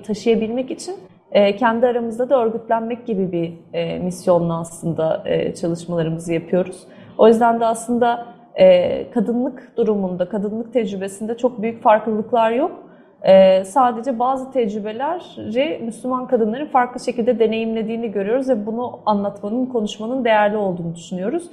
taşıyabilmek 0.08 0.72
için 0.72 0.96
e, 1.32 1.56
kendi 1.56 1.88
aramızda 1.88 2.30
da 2.30 2.44
örgütlenmek 2.44 3.06
gibi 3.06 3.32
bir 3.32 3.54
misyonla 4.00 4.60
aslında 4.60 5.24
çalışmalarımızı 5.62 6.34
yapıyoruz. 6.34 6.88
O 7.18 7.28
yüzden 7.28 7.60
de 7.60 7.66
aslında 7.66 8.26
kadınlık 9.14 9.78
durumunda, 9.78 10.30
kadınlık 10.30 10.74
tecrübesinde 10.74 11.38
çok 11.38 11.62
büyük 11.62 11.84
farklılıklar 11.84 12.52
yok. 12.52 12.88
Ee, 13.24 13.64
sadece 13.66 14.20
bazı 14.20 14.52
tecrübeleri 14.52 15.80
Müslüman 15.84 16.28
kadınların 16.28 16.66
farklı 16.66 17.00
şekilde 17.00 17.40
deneyimlediğini 17.40 18.12
görüyoruz 18.12 18.50
ve 18.50 18.66
bunu 18.66 19.00
anlatmanın, 19.06 19.66
konuşmanın 19.66 20.26
değerli 20.26 20.58
olduğunu 20.58 20.96
düşünüyoruz. 20.96 21.50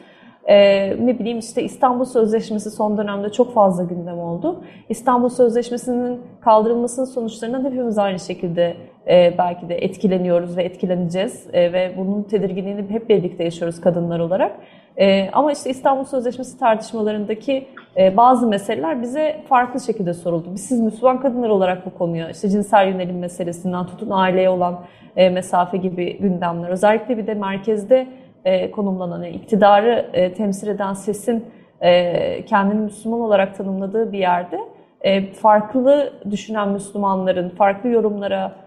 Ee, 0.48 1.06
ne 1.06 1.18
bileyim 1.18 1.38
işte 1.38 1.62
İstanbul 1.62 2.04
Sözleşmesi 2.04 2.70
son 2.70 2.98
dönemde 2.98 3.32
çok 3.32 3.54
fazla 3.54 3.84
gündem 3.84 4.18
oldu. 4.18 4.64
İstanbul 4.88 5.28
Sözleşmesi'nin 5.28 6.20
kaldırılmasının 6.40 7.06
sonuçlarından 7.06 7.64
hepimiz 7.64 7.98
aynı 7.98 8.18
şekilde 8.18 8.76
e, 9.08 9.34
belki 9.38 9.68
de 9.68 9.74
etkileniyoruz 9.74 10.56
ve 10.56 10.62
etkileneceğiz 10.62 11.46
e, 11.52 11.72
ve 11.72 11.94
bunun 11.98 12.22
tedirginliğini 12.22 12.90
hep 12.90 13.08
birlikte 13.08 13.44
yaşıyoruz 13.44 13.80
kadınlar 13.80 14.20
olarak. 14.20 14.52
E, 14.96 15.30
ama 15.30 15.52
işte 15.52 15.70
İstanbul 15.70 16.04
Sözleşmesi 16.04 16.58
tartışmalarındaki 16.58 17.66
e, 17.96 18.16
bazı 18.16 18.46
meseleler 18.46 19.02
bize 19.02 19.40
farklı 19.48 19.80
şekilde 19.80 20.14
soruldu. 20.14 20.48
Biz 20.54 20.66
siz 20.66 20.80
Müslüman 20.80 21.20
kadınlar 21.20 21.48
olarak 21.48 21.86
bu 21.86 21.98
konuya 21.98 22.30
işte 22.30 22.48
cinsel 22.48 22.88
yönelim 22.88 23.18
meselesinden 23.18 23.86
tutun 23.86 24.10
aileye 24.10 24.50
olan 24.50 24.80
e, 25.16 25.30
mesafe 25.30 25.76
gibi 25.76 26.18
gündemler. 26.18 26.68
Özellikle 26.68 27.18
bir 27.18 27.26
de 27.26 27.34
merkezde 27.34 28.06
e, 28.44 28.70
konumlanan, 28.70 29.22
iktidarı 29.22 30.10
e, 30.12 30.32
temsil 30.32 30.68
eden 30.68 30.92
sesin 30.92 31.44
e, 31.80 32.44
kendini 32.44 32.80
Müslüman 32.80 33.20
olarak 33.20 33.56
tanımladığı 33.56 34.12
bir 34.12 34.18
yerde 34.18 34.60
e, 35.00 35.32
farklı 35.32 36.12
düşünen 36.30 36.68
Müslümanların, 36.68 37.48
farklı 37.48 37.88
yorumlara 37.88 38.64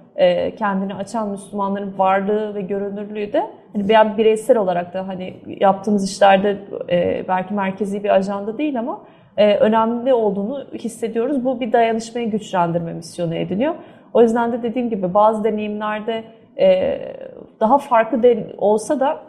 kendini 0.58 0.96
açan 0.96 1.30
Müslümanların 1.30 1.98
varlığı 1.98 2.56
ve 2.56 2.62
görünürlüğü 2.62 3.34
de 3.34 3.44
hani 3.74 3.90
bir 3.90 4.18
bireysel 4.18 4.58
olarak 4.58 4.94
da 4.94 5.08
hani 5.08 5.34
yaptığımız 5.60 6.12
işlerde 6.12 6.58
belki 7.28 7.54
merkezi 7.54 8.04
bir 8.04 8.10
ajanda 8.10 8.58
değil 8.58 8.80
ama 8.80 9.02
önemli 9.38 10.14
olduğunu 10.14 10.66
hissediyoruz. 10.74 11.46
Bu 11.46 11.60
bir 11.60 11.74
dayanışmayı 11.74 12.32
güçlendirme 12.32 12.94
misyonu 12.94 13.36
ediniyor. 13.36 13.76
O 14.14 14.22
yüzden 14.22 14.52
de 14.52 14.64
dediğim 14.64 14.90
gibi 14.90 15.14
bazı 15.14 15.44
deneyimlerde 15.44 16.24
daha 17.60 17.78
farklı 17.78 18.24
olsa 18.58 19.00
da 19.00 19.20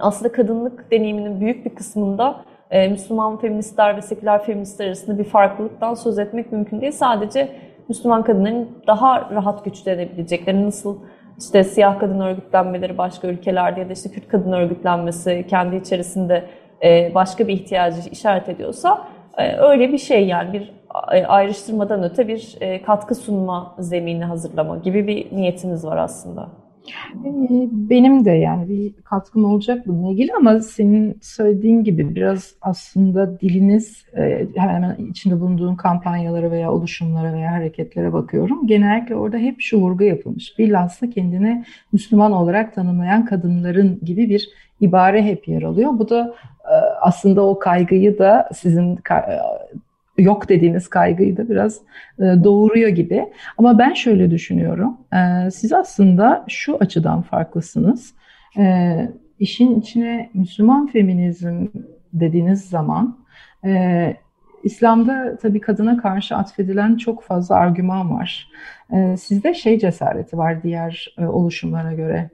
aslında 0.00 0.32
kadınlık 0.32 0.90
deneyiminin 0.90 1.40
büyük 1.40 1.64
bir 1.64 1.74
kısmında 1.74 2.44
Müslüman 2.90 3.38
feministler 3.38 3.96
ve 3.96 4.02
seküler 4.02 4.44
feministler 4.44 4.86
arasında 4.86 5.18
bir 5.18 5.24
farklılıktan 5.24 5.94
söz 5.94 6.18
etmek 6.18 6.52
mümkün 6.52 6.80
değil. 6.80 6.92
Sadece 6.92 7.48
Müslüman 7.88 8.22
kadınların 8.22 8.68
daha 8.86 9.30
rahat 9.30 9.64
güçlenebilecekleri 9.64 10.66
nasıl 10.66 10.98
işte 11.38 11.64
siyah 11.64 11.98
kadın 11.98 12.20
örgütlenmeleri 12.20 12.98
başka 12.98 13.28
ülkelerde 13.28 13.80
ya 13.80 13.88
da 13.88 13.92
işte 13.92 14.10
Kürt 14.10 14.28
kadın 14.28 14.52
örgütlenmesi 14.52 15.46
kendi 15.50 15.76
içerisinde 15.76 16.44
e, 16.82 17.14
başka 17.14 17.48
bir 17.48 17.52
ihtiyacı 17.52 18.10
işaret 18.10 18.48
ediyorsa 18.48 19.08
e, 19.38 19.56
öyle 19.56 19.92
bir 19.92 19.98
şey 19.98 20.26
yani 20.26 20.52
bir 20.52 20.72
e, 21.12 21.26
ayrıştırmadan 21.26 22.02
öte 22.02 22.28
bir 22.28 22.58
katkı 22.86 23.14
sunma 23.14 23.74
zemini 23.78 24.24
hazırlama 24.24 24.76
gibi 24.76 25.06
bir 25.06 25.36
niyetimiz 25.36 25.84
var 25.84 25.96
aslında. 25.96 26.48
Ee, 27.24 27.68
benim 27.72 28.24
de 28.24 28.30
yani 28.30 28.68
bir 28.68 29.02
katkım 29.02 29.44
olacak 29.44 29.86
bununla 29.86 30.12
ilgili 30.12 30.32
ama 30.34 30.60
senin 30.60 31.18
söylediğin 31.22 31.84
gibi 31.84 32.14
biraz 32.14 32.54
aslında 32.60 33.40
diliniz 33.40 34.04
e, 34.16 34.46
hemen 34.56 34.74
hemen 34.74 34.96
içinde 35.10 35.40
bulunduğun 35.40 35.76
kampanyalara 35.76 36.50
veya 36.50 36.72
oluşumlara 36.72 37.32
veya 37.32 37.52
hareketlere 37.52 38.12
bakıyorum. 38.12 38.66
Genellikle 38.66 39.16
orada 39.16 39.36
hep 39.36 39.56
şu 39.60 39.80
vurgu 39.80 40.04
yapılmış. 40.04 40.58
Bilhassa 40.58 41.10
kendine 41.10 41.64
Müslüman 41.92 42.32
olarak 42.32 42.74
tanımlayan 42.74 43.24
kadınların 43.24 44.00
gibi 44.02 44.28
bir 44.28 44.48
ibare 44.80 45.22
hep 45.22 45.48
yer 45.48 45.62
alıyor. 45.62 45.90
Bu 45.98 46.08
da 46.08 46.34
e, 46.64 46.74
aslında 47.00 47.46
o 47.46 47.58
kaygıyı 47.58 48.18
da 48.18 48.48
sizin 48.54 48.96
yok 50.18 50.48
dediğiniz 50.48 50.88
kaygıyı 50.88 51.36
da 51.36 51.48
biraz 51.48 51.80
e, 52.18 52.22
doğuruyor 52.22 52.88
gibi. 52.88 53.26
Ama 53.58 53.78
ben 53.78 53.92
şöyle 53.92 54.30
düşünüyorum. 54.30 54.96
E, 55.12 55.50
siz 55.50 55.72
aslında 55.72 56.44
şu 56.48 56.76
açıdan 56.80 57.22
farklısınız. 57.22 58.14
E, 58.58 58.94
işin 59.38 59.80
içine 59.80 60.30
Müslüman 60.34 60.86
feminizm 60.86 61.66
dediğiniz 62.12 62.68
zaman 62.68 63.24
İslam'da 64.62 65.38
tabii 65.42 65.60
kadına 65.60 66.02
karşı 66.02 66.36
atfedilen 66.36 66.96
çok 66.96 67.22
fazla 67.22 67.54
argüman 67.54 68.10
var. 68.10 68.50
Sizde 69.18 69.54
şey 69.54 69.78
cesareti 69.78 70.38
var 70.38 70.62
diğer 70.62 71.16
oluşumlara 71.18 71.92
göre 71.92 72.30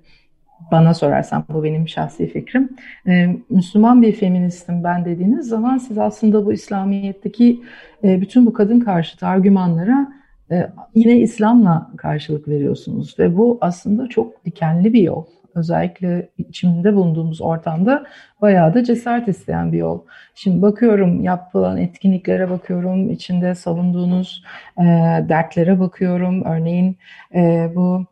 bana 0.72 0.94
sorarsan 0.94 1.44
bu 1.48 1.64
benim 1.64 1.88
şahsi 1.88 2.26
fikrim. 2.26 2.68
Ee, 3.06 3.36
Müslüman 3.50 4.02
bir 4.02 4.12
feministim 4.12 4.84
ben 4.84 5.04
dediğiniz 5.04 5.48
zaman 5.48 5.78
siz 5.78 5.98
aslında 5.98 6.46
bu 6.46 6.52
İslamiyet'teki 6.52 7.62
e, 8.04 8.20
bütün 8.20 8.46
bu 8.46 8.52
kadın 8.52 8.80
karşıtı 8.80 9.26
argümanlara 9.26 10.12
e, 10.50 10.70
yine 10.94 11.18
İslam'la 11.18 11.90
karşılık 11.96 12.48
veriyorsunuz 12.48 13.18
ve 13.18 13.36
bu 13.36 13.58
aslında 13.60 14.08
çok 14.08 14.44
dikenli 14.44 14.92
bir 14.92 15.02
yol. 15.02 15.24
Özellikle 15.54 16.28
içinde 16.38 16.94
bulunduğumuz 16.94 17.40
ortamda 17.40 18.06
bayağı 18.40 18.74
da 18.74 18.84
cesaret 18.84 19.28
isteyen 19.28 19.72
bir 19.72 19.78
yol. 19.78 20.00
Şimdi 20.34 20.62
bakıyorum 20.62 21.22
yapılan 21.22 21.76
etkinliklere 21.76 22.50
bakıyorum, 22.50 23.10
içinde 23.10 23.54
savunduğunuz 23.54 24.44
e, 24.78 24.84
dertlere 25.28 25.80
bakıyorum. 25.80 26.44
Örneğin 26.44 26.96
e, 27.34 27.72
bu 27.74 28.06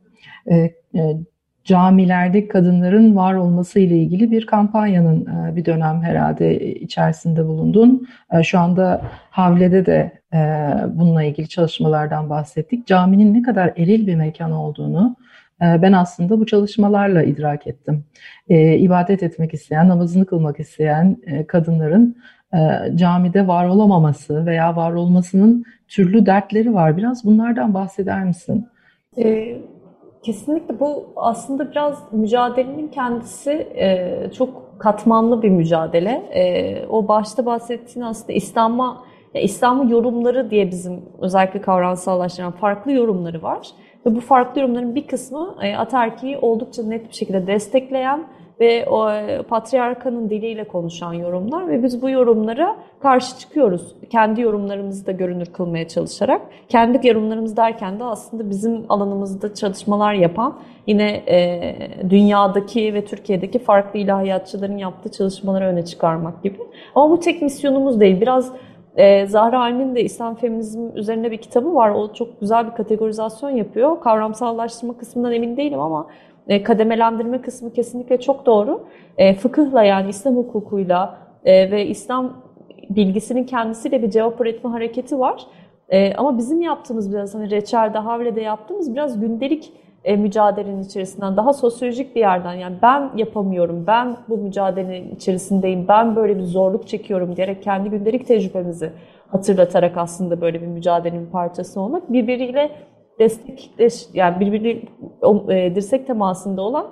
e, 0.47 0.57
e 0.95 1.17
camilerde 1.69 2.49
kadınların 2.49 3.17
var 3.17 3.35
olması 3.35 3.81
ile 3.81 3.99
ilgili 3.99 4.31
bir 4.31 4.47
kampanyanın 4.47 5.27
e, 5.27 5.57
bir 5.57 5.65
dönem 5.65 6.03
herhalde 6.03 6.75
içerisinde 6.75 7.47
bulundun. 7.47 8.09
E, 8.33 8.43
şu 8.43 8.59
anda 8.59 9.03
Havle'de 9.31 9.87
de 9.87 10.13
e, 10.35 10.39
bununla 10.89 11.23
ilgili 11.23 11.49
çalışmalardan 11.49 12.31
bahsettik. 12.31 12.87
Caminin 12.87 13.35
ne 13.35 13.43
kadar 13.43 13.73
eril 13.77 14.07
bir 14.07 14.15
mekan 14.15 14.53
olduğunu 14.53 15.17
ben 15.61 15.93
aslında 15.93 16.41
bu 16.41 16.47
çalışmalarla 16.47 17.23
idrak 17.23 17.67
ettim. 17.67 18.05
İbadet 18.49 19.23
etmek 19.23 19.55
isteyen, 19.55 19.89
namazını 19.89 20.27
kılmak 20.27 20.61
isteyen 20.61 21.17
kadınların 21.49 22.17
camide 22.95 23.47
var 23.47 23.67
olamaması 23.67 24.47
veya 24.47 24.77
var 24.77 24.93
olmasının 24.93 25.65
türlü 25.89 26.27
dertleri 26.27 26.75
var. 26.75 26.97
Biraz 26.97 27.25
bunlardan 27.25 27.75
bahseder 27.75 28.25
misin? 28.25 28.69
Ee, 29.19 29.59
Kesinlikle 30.23 30.81
bu 30.81 31.07
aslında 31.17 31.71
biraz 31.71 32.13
mücadelenin 32.13 32.89
kendisi 32.89 33.51
e, 33.51 34.31
çok 34.33 34.81
katmanlı 34.81 35.43
bir 35.43 35.49
mücadele. 35.51 36.11
E, 36.11 36.87
o 36.87 37.09
başta 37.09 37.47
bahsettiğin 37.47 38.07
aslında 38.07 38.33
İslam'a 38.33 39.05
İslam'ın 39.35 39.89
yorumları 39.89 40.51
diye 40.51 40.71
bizim 40.71 41.03
özellikle 41.21 41.61
kavramsallaştıran 41.61 42.53
farklı 42.53 42.93
yorumları 42.93 43.43
var. 43.43 43.69
Ve 44.07 44.17
bu 44.17 44.21
farklı 44.21 44.61
yorumların 44.61 44.95
bir 44.95 45.07
kısmı 45.07 45.57
e, 45.63 45.77
aterkiyi 45.77 46.39
oldukça 46.39 46.83
net 46.83 47.09
bir 47.09 47.15
şekilde 47.15 47.47
destekleyen 47.47 48.27
ve 48.61 48.87
o 48.89 49.11
patriarkanın 49.49 50.31
diliyle 50.31 50.65
konuşan 50.65 51.13
yorumlar 51.13 51.69
ve 51.69 51.83
biz 51.83 52.03
bu 52.03 52.11
yorumlara 52.11 52.77
karşı 53.01 53.39
çıkıyoruz. 53.39 53.95
Kendi 54.11 54.41
yorumlarımızı 54.41 55.07
da 55.07 55.13
görünür 55.13 55.47
kılmaya 55.47 55.89
çalışarak. 55.89 56.43
Kendi 56.69 57.09
yorumlarımız 57.09 57.57
derken 57.57 58.01
de 58.01 58.05
aslında 58.05 58.51
bizim 58.51 58.85
alanımızda 58.89 59.55
çalışmalar 59.55 60.15
yapan 60.15 60.59
yine 60.87 61.23
e, 61.29 61.75
dünyadaki 62.11 62.95
ve 62.95 63.05
Türkiye'deki 63.05 63.59
farklı 63.59 63.99
ilahiyatçıların 63.99 64.79
yaptığı 64.79 65.11
çalışmaları 65.13 65.65
öne 65.65 65.85
çıkarmak 65.85 66.43
gibi. 66.43 66.59
Ama 66.95 67.11
bu 67.11 67.21
tek 67.21 67.43
misyonumuz 67.43 68.01
değil. 68.01 68.21
Biraz 68.21 68.53
ee, 68.99 69.27
Zahra 69.27 69.61
Almin 69.61 69.95
de 69.95 70.03
İslam 70.03 70.35
feminizm 70.35 70.97
üzerine 70.97 71.31
bir 71.31 71.37
kitabı 71.37 71.75
var. 71.75 71.91
O 71.91 72.13
çok 72.13 72.41
güzel 72.41 72.67
bir 72.67 72.75
kategorizasyon 72.75 73.51
yapıyor. 73.51 74.01
Kavramsallaştırma 74.01 74.99
kısmından 74.99 75.33
emin 75.33 75.57
değilim 75.57 75.81
ama 75.81 76.07
e, 76.49 76.63
kademelendirme 76.63 77.43
kısmı 77.43 77.73
kesinlikle 77.73 78.21
çok 78.21 78.47
doğru. 78.47 78.87
E, 79.19 79.35
fıkıhla 79.35 79.83
yani 79.85 80.11
İslam 80.11 80.37
hukukuyla 80.37 81.19
e, 81.45 81.71
ve 81.71 81.87
İslam 81.87 82.33
bilgisinin 82.91 83.45
kendisiyle 83.45 84.03
bir 84.03 84.11
cevap 84.11 84.41
üretme 84.41 84.71
hareketi 84.71 85.19
var. 85.19 85.47
Ama 86.17 86.39
bizim 86.39 86.61
yaptığımız 86.61 87.13
biraz 87.13 87.35
hani 87.35 87.51
reçelde, 87.51 87.99
havlede 87.99 88.41
yaptığımız 88.41 88.95
biraz 88.95 89.21
gündelik 89.21 89.73
e, 90.05 90.17
mücadelenin 90.17 90.83
içerisinden, 90.83 91.37
daha 91.37 91.53
sosyolojik 91.53 92.17
bir 92.17 92.21
yerden 92.21 92.55
yani 92.55 92.77
ben 92.83 93.11
yapamıyorum, 93.17 93.85
ben 93.87 94.17
bu 94.29 94.39
mücadelenin 94.39 95.15
içerisindeyim, 95.15 95.89
ben 95.89 96.17
böyle 96.17 96.39
bir 96.39 96.43
zorluk 96.43 96.89
çekiyorum 96.89 97.37
diyerek 97.37 97.63
kendi 97.63 97.91
gündelik 97.91 98.27
tecrübemizi 98.27 98.93
hatırlatarak 99.29 99.97
aslında 99.97 100.41
böyle 100.41 100.63
bir 100.63 100.67
mücadelenin 100.67 101.27
parçası 101.27 101.81
olmak 101.81 102.13
birbiriyle 102.13 102.71
destekleş 103.19 104.07
yani 104.15 104.41
birbiri 104.41 104.89
e, 105.49 105.75
dirsek 105.75 106.07
temasında 106.07 106.63
olan 106.63 106.87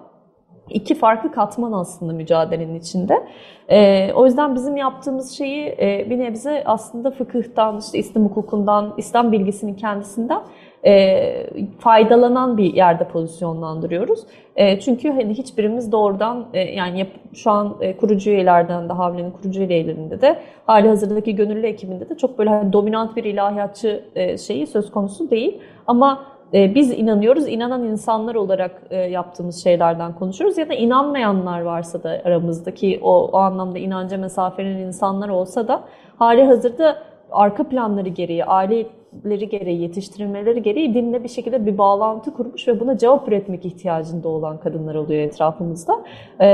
iki 0.71 0.95
farklı 0.95 1.33
katman 1.33 1.73
aslında 1.73 2.13
mücadelenin 2.13 2.75
içinde. 2.75 3.27
E, 3.69 4.13
o 4.13 4.27
yüzden 4.27 4.55
bizim 4.55 4.77
yaptığımız 4.77 5.31
şeyi 5.31 5.67
e, 5.67 6.07
bir 6.11 6.19
nebze 6.19 6.63
aslında 6.67 7.11
fıkıhtan, 7.11 7.79
işte 7.79 7.99
İslam 7.99 8.25
hukukundan, 8.25 8.95
İslam 8.97 9.33
bilgisinin 9.33 9.75
kendisinden 9.75 10.43
e, 10.87 11.47
faydalanan 11.79 12.57
bir 12.57 12.75
yerde 12.75 13.09
pozisyonlandırıyoruz. 13.09 14.21
E, 14.57 14.81
çünkü 14.81 15.11
hani 15.11 15.35
hiçbirimiz 15.35 15.93
doğrudan 15.93 16.47
e, 16.55 16.61
yani 16.61 16.99
yap, 16.99 17.09
şu 17.35 17.51
an 17.51 17.77
e, 17.81 17.97
kurucu 17.97 18.31
üyelerden 18.31 18.89
de 18.89 18.93
Havle'nin 18.93 19.31
kurucu 19.31 19.63
üyelerinde 19.63 20.21
de 20.21 20.39
hali 20.67 20.89
hazırdaki 20.89 21.37
gönüllü 21.37 21.67
ekibinde 21.67 22.09
de 22.09 22.17
çok 22.17 22.39
böyle 22.39 22.51
hani 22.51 22.73
dominant 22.73 23.17
bir 23.17 23.25
ilahiyatçı 23.25 24.05
e, 24.15 24.39
şeyi 24.39 24.67
söz 24.67 24.91
konusu 24.91 25.31
değil. 25.31 25.61
Ama 25.87 26.23
e, 26.55 26.75
biz 26.75 26.91
inanıyoruz, 26.91 27.49
inanan 27.49 27.85
insanlar 27.85 28.35
olarak 28.35 28.83
e, 28.91 28.97
yaptığımız 28.97 29.63
şeylerden 29.63 30.15
konuşuyoruz 30.15 30.59
ya 30.59 30.69
da 30.69 30.75
inanmayanlar 30.75 31.61
varsa 31.61 32.03
da 32.03 32.23
aramızdaki 32.25 33.01
o, 33.03 33.25
o 33.25 33.39
anlamda 33.39 33.79
inanca 33.79 34.19
mesafelenen 34.19 34.79
insanlar 34.79 35.29
olsa 35.29 35.69
da 35.69 35.85
hali 36.19 36.45
hazırda 36.45 36.99
arka 37.33 37.65
planları 37.65 38.09
gereği, 38.09 38.45
aile 38.45 38.87
leri 39.25 39.49
gereği, 39.49 39.83
yetiştirilmeleri 39.83 40.63
gereği 40.63 40.95
dinle 40.95 41.25
bir 41.25 41.29
şekilde 41.29 41.67
bir 41.67 41.79
bağlantı 41.79 42.35
kurmuş 42.35 42.69
ve 42.69 42.81
buna 42.81 42.99
cevap 42.99 43.29
üretmek 43.29 43.65
ihtiyacında 43.65 44.29
olan 44.29 44.59
kadınlar 44.59 44.95
oluyor 44.95 45.23
etrafımızda. 45.23 46.05
Ee, 46.41 46.47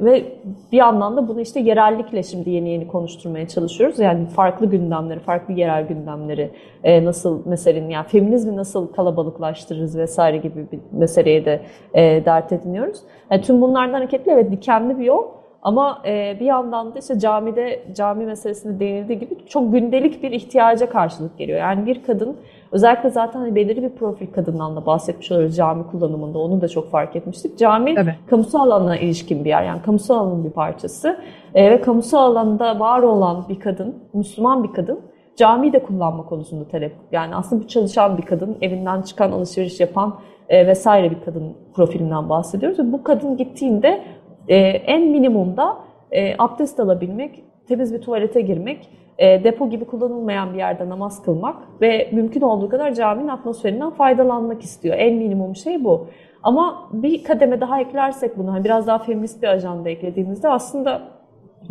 ve 0.00 0.24
bir 0.72 0.76
yandan 0.76 1.16
da 1.16 1.28
bunu 1.28 1.40
işte 1.40 1.60
yerellikle 1.60 2.22
şimdi 2.22 2.50
yeni 2.50 2.68
yeni 2.68 2.88
konuşturmaya 2.88 3.48
çalışıyoruz. 3.48 3.98
Yani 3.98 4.26
farklı 4.26 4.66
gündemleri, 4.66 5.20
farklı 5.20 5.54
yerel 5.54 5.88
gündemleri 5.88 6.50
e, 6.84 7.04
nasıl 7.04 7.46
meselenin, 7.46 7.90
yani 7.90 8.06
feminizmi 8.06 8.56
nasıl 8.56 8.92
kalabalıklaştırırız 8.92 9.98
vesaire 9.98 10.36
gibi 10.36 10.66
bir 10.72 10.80
meseleye 10.92 11.44
de 11.44 11.60
e, 11.94 12.24
dert 12.24 12.52
ediniyoruz. 12.52 12.98
Yani 13.30 13.42
tüm 13.42 13.60
bunlardan 13.60 13.94
hareketle 13.94 14.32
evet 14.32 14.50
dikenli 14.50 14.98
bir 14.98 15.04
yol 15.04 15.39
ama 15.62 16.02
e, 16.06 16.36
bir 16.40 16.44
yandan 16.44 16.94
da 16.94 16.98
işte 16.98 17.18
camide, 17.18 17.82
cami 17.94 18.26
meselesinde 18.26 18.80
değinildiği 18.80 19.18
gibi 19.18 19.46
çok 19.46 19.72
gündelik 19.72 20.22
bir 20.22 20.30
ihtiyaca 20.30 20.90
karşılık 20.90 21.38
geliyor. 21.38 21.58
Yani 21.58 21.86
bir 21.86 22.02
kadın, 22.02 22.36
özellikle 22.72 23.10
zaten 23.10 23.40
hani 23.40 23.54
belirli 23.54 23.82
bir 23.82 23.90
profil 23.90 24.26
kadından 24.26 24.76
da 24.76 24.86
bahsetmiş 24.86 25.32
oluyoruz 25.32 25.56
cami 25.56 25.86
kullanımında, 25.86 26.38
onu 26.38 26.60
da 26.60 26.68
çok 26.68 26.90
fark 26.90 27.16
etmiştik. 27.16 27.58
Cami 27.58 27.94
Tabii. 27.94 28.14
kamusal 28.30 28.70
alana 28.70 28.96
ilişkin 28.96 29.44
bir 29.44 29.48
yer, 29.48 29.62
yani 29.62 29.82
kamusal 29.82 30.14
alanın 30.14 30.44
bir 30.44 30.50
parçası. 30.50 31.16
E, 31.54 31.70
ve 31.70 31.80
kamusal 31.80 32.30
alanda 32.30 32.80
var 32.80 33.02
olan 33.02 33.44
bir 33.48 33.60
kadın, 33.60 33.94
Müslüman 34.12 34.64
bir 34.64 34.72
kadın, 34.72 35.00
camiyi 35.36 35.72
de 35.72 35.82
kullanma 35.82 36.22
konusunda 36.26 36.68
talep. 36.68 36.92
Yani 37.12 37.36
aslında 37.36 37.62
bir 37.62 37.68
çalışan 37.68 38.18
bir 38.18 38.22
kadın, 38.22 38.56
evinden 38.60 39.02
çıkan, 39.02 39.32
alışveriş 39.32 39.80
yapan 39.80 40.14
e, 40.48 40.66
vesaire 40.66 41.10
bir 41.10 41.20
kadın 41.24 41.56
profilinden 41.74 42.28
bahsediyoruz. 42.28 42.78
Ve 42.78 42.92
bu 42.92 43.02
kadın 43.02 43.36
gittiğinde 43.36 44.00
e, 44.50 44.56
en 44.86 45.10
minimumda 45.10 45.76
e, 46.12 46.34
abdest 46.38 46.80
alabilmek, 46.80 47.44
temiz 47.68 47.94
bir 47.94 48.00
tuvalete 48.00 48.40
girmek, 48.40 48.88
e, 49.18 49.44
depo 49.44 49.70
gibi 49.70 49.84
kullanılmayan 49.84 50.52
bir 50.52 50.58
yerde 50.58 50.88
namaz 50.88 51.22
kılmak 51.22 51.56
ve 51.80 52.08
mümkün 52.12 52.40
olduğu 52.40 52.68
kadar 52.68 52.92
caminin 52.92 53.28
atmosferinden 53.28 53.90
faydalanmak 53.90 54.62
istiyor. 54.62 54.94
En 54.98 55.14
minimum 55.14 55.56
şey 55.56 55.84
bu. 55.84 56.06
Ama 56.42 56.88
bir 56.92 57.24
kademe 57.24 57.60
daha 57.60 57.80
eklersek 57.80 58.38
bunu, 58.38 58.52
hani 58.52 58.64
biraz 58.64 58.86
daha 58.86 58.98
feminist 58.98 59.42
bir 59.42 59.48
ajanda 59.48 59.90
eklediğimizde 59.90 60.48
aslında 60.48 61.02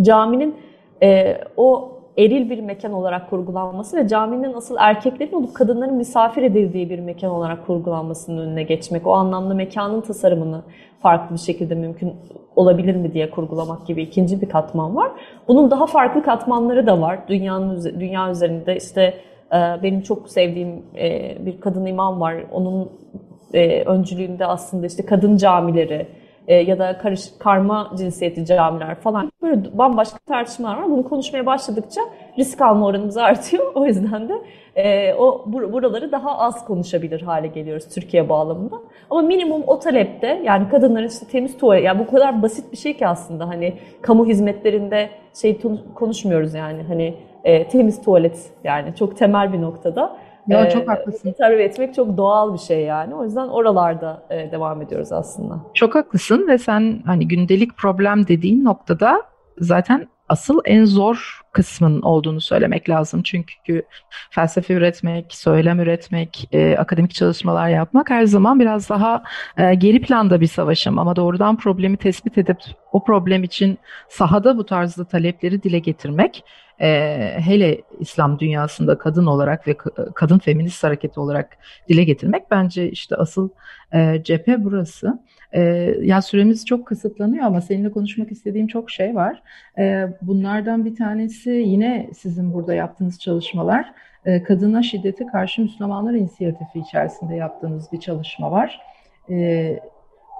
caminin 0.01 0.55
e, 1.03 1.37
o 1.57 1.98
eril 2.19 2.49
bir 2.49 2.59
mekan 2.59 2.93
olarak 2.93 3.29
kurgulanması 3.29 3.97
ve 3.97 4.07
caminin 4.07 4.53
asıl 4.53 4.75
erkeklerin 4.79 5.33
olup 5.33 5.53
kadınların 5.53 5.95
misafir 5.95 6.43
edildiği 6.43 6.89
bir 6.89 6.99
mekan 6.99 7.31
olarak 7.31 7.67
kurgulanmasının 7.67 8.37
önüne 8.37 8.63
geçmek, 8.63 9.07
o 9.07 9.11
anlamda 9.11 9.53
mekanın 9.53 10.01
tasarımını 10.01 10.61
farklı 11.01 11.35
bir 11.35 11.41
şekilde 11.41 11.75
mümkün 11.75 12.13
olabilir 12.55 12.95
mi 12.95 13.13
diye 13.13 13.29
kurgulamak 13.29 13.87
gibi 13.87 14.01
ikinci 14.01 14.41
bir 14.41 14.49
katman 14.49 14.95
var. 14.95 15.11
Bunun 15.47 15.71
daha 15.71 15.85
farklı 15.85 16.23
katmanları 16.23 16.87
da 16.87 17.01
var. 17.01 17.19
Dünyanın 17.27 17.99
dünya 17.99 18.31
üzerinde 18.31 18.75
işte 18.75 19.01
e, 19.53 19.83
benim 19.83 20.01
çok 20.01 20.29
sevdiğim 20.29 20.83
e, 20.97 21.37
bir 21.45 21.61
kadın 21.61 21.85
imam 21.85 22.21
var. 22.21 22.35
Onun 22.51 22.89
e, 23.53 23.83
öncülüğünde 23.83 24.45
aslında 24.45 24.85
işte 24.85 25.05
kadın 25.05 25.37
camileri, 25.37 26.07
e, 26.49 26.55
ya 26.55 26.79
da 26.79 26.97
karış, 26.97 27.21
karma 27.39 27.91
cinsiyeti 27.97 28.45
camiler 28.45 28.95
falan 28.95 29.31
böyle 29.41 29.77
bambaşka 29.77 30.17
tartışmalar 30.27 30.77
var. 30.77 30.91
Bunu 30.91 31.03
konuşmaya 31.03 31.45
başladıkça 31.45 32.01
risk 32.37 32.61
alma 32.61 32.85
oranımız 32.85 33.17
artıyor. 33.17 33.71
O 33.75 33.85
yüzden 33.85 34.29
de 34.29 34.33
e, 34.75 35.13
o 35.13 35.43
buraları 35.47 36.11
daha 36.11 36.37
az 36.37 36.65
konuşabilir 36.65 37.21
hale 37.21 37.47
geliyoruz 37.47 37.89
Türkiye 37.89 38.29
bağlamında. 38.29 38.75
Ama 39.09 39.21
minimum 39.21 39.63
o 39.67 39.79
talepte 39.79 40.41
yani 40.45 40.69
kadınların 40.69 41.07
işte 41.07 41.25
temiz 41.31 41.57
tuvalet 41.57 41.83
yani 41.83 41.99
bu 41.99 42.07
kadar 42.07 42.41
basit 42.41 42.71
bir 42.71 42.77
şey 42.77 42.97
ki 42.97 43.07
aslında 43.07 43.47
hani 43.47 43.73
kamu 44.01 44.25
hizmetlerinde 44.25 45.09
şey 45.41 45.61
konuşmuyoruz 45.95 46.53
yani 46.53 46.83
hani 46.87 47.13
e, 47.43 47.67
temiz 47.67 48.01
tuvalet 48.01 48.51
yani 48.63 48.95
çok 48.95 49.17
temel 49.17 49.53
bir 49.53 49.61
noktada. 49.61 50.17
Ya 50.49 50.65
ee, 50.65 50.69
çok 50.69 50.87
haklısın. 50.87 51.33
Terbiye 51.37 51.67
etmek 51.67 51.95
çok 51.95 52.17
doğal 52.17 52.53
bir 52.53 52.57
şey 52.57 52.81
yani. 52.81 53.15
O 53.15 53.23
yüzden 53.23 53.47
oralarda 53.47 54.23
e, 54.29 54.51
devam 54.51 54.81
ediyoruz 54.81 55.11
aslında. 55.11 55.59
Çok 55.73 55.95
haklısın 55.95 56.47
ve 56.47 56.57
sen 56.57 57.01
hani 57.05 57.27
gündelik 57.27 57.77
problem 57.77 58.27
dediğin 58.27 58.65
noktada 58.65 59.21
zaten 59.57 60.07
asıl 60.29 60.59
en 60.65 60.85
zor 60.85 61.41
kısmın 61.51 62.01
olduğunu 62.01 62.41
söylemek 62.41 62.89
lazım. 62.89 63.23
Çünkü 63.23 63.83
felsefe 64.29 64.73
üretmek, 64.73 65.35
söylem 65.35 65.79
üretmek, 65.79 66.49
e, 66.51 66.77
akademik 66.77 67.13
çalışmalar 67.13 67.69
yapmak 67.69 68.09
her 68.09 68.25
zaman 68.25 68.59
biraz 68.59 68.89
daha 68.89 69.23
e, 69.57 69.75
geri 69.75 70.01
planda 70.01 70.41
bir 70.41 70.47
savaşım. 70.47 70.99
Ama 70.99 71.15
doğrudan 71.15 71.57
problemi 71.57 71.97
tespit 71.97 72.37
edip 72.37 72.57
o 72.91 73.03
problem 73.03 73.43
için 73.43 73.77
sahada 74.09 74.57
bu 74.57 74.65
tarzda 74.65 75.05
talepleri 75.05 75.63
dile 75.63 75.79
getirmek 75.79 76.43
e, 76.81 76.89
hele 77.39 77.81
İslam 77.99 78.39
dünyasında 78.39 78.97
kadın 78.97 79.25
olarak 79.25 79.67
ve 79.67 79.77
kadın 80.15 80.39
feminist 80.39 80.83
hareketi 80.83 81.19
olarak 81.19 81.57
dile 81.89 82.03
getirmek 82.03 82.51
bence 82.51 82.91
işte 82.91 83.15
asıl 83.15 83.49
e, 83.93 84.21
cephe 84.23 84.63
burası. 84.63 85.19
E, 85.53 85.61
ya 86.01 86.21
süremiz 86.21 86.65
çok 86.65 86.85
kısıtlanıyor 86.85 87.45
ama 87.45 87.61
seninle 87.61 87.91
konuşmak 87.91 88.31
istediğim 88.31 88.67
çok 88.67 88.91
şey 88.91 89.15
var. 89.15 89.43
E, 89.77 90.07
bunlardan 90.21 90.85
bir 90.85 90.95
tanesi 90.95 91.49
yine 91.49 92.09
sizin 92.13 92.53
burada 92.53 92.73
yaptığınız 92.73 93.19
çalışmalar. 93.19 93.93
E, 94.25 94.43
kadına 94.43 94.83
şiddete 94.83 95.25
karşı 95.25 95.61
Müslümanlar 95.61 96.13
inisiyatifi 96.13 96.79
içerisinde 96.79 97.35
yaptığınız 97.35 97.91
bir 97.91 97.99
çalışma 97.99 98.51
var. 98.51 98.81
E, 99.29 99.79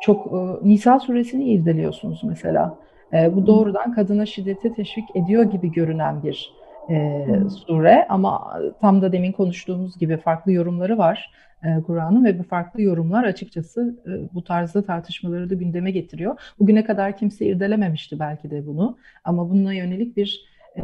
çok 0.01 0.27
e, 0.27 0.69
Nisa 0.69 0.99
suresini 0.99 1.43
irdeliyorsunuz 1.43 2.23
mesela. 2.23 2.77
E, 3.13 3.35
bu 3.35 3.47
doğrudan 3.47 3.93
kadına 3.93 4.25
şiddete 4.25 4.73
teşvik 4.73 5.15
ediyor 5.15 5.43
gibi 5.43 5.71
görünen 5.71 6.23
bir 6.23 6.58
e, 6.89 7.25
sure 7.67 8.07
ama 8.09 8.59
tam 8.81 9.01
da 9.01 9.11
demin 9.11 9.31
konuştuğumuz 9.31 9.97
gibi 9.97 10.17
farklı 10.17 10.51
yorumları 10.51 10.97
var 10.97 11.31
e, 11.63 11.81
Kur'an'ın 11.83 12.25
ve 12.25 12.39
bu 12.39 12.43
farklı 12.43 12.81
yorumlar 12.81 13.23
açıkçası 13.23 13.95
e, 14.07 14.33
bu 14.33 14.43
tarzda 14.43 14.85
tartışmaları 14.85 15.49
da 15.49 15.53
gündeme 15.53 15.91
getiriyor. 15.91 16.53
Bugüne 16.59 16.83
kadar 16.83 17.17
kimse 17.17 17.45
irdelememişti 17.45 18.19
belki 18.19 18.51
de 18.51 18.67
bunu 18.67 18.97
ama 19.23 19.49
bununla 19.49 19.73
yönelik 19.73 20.17
bir 20.17 20.45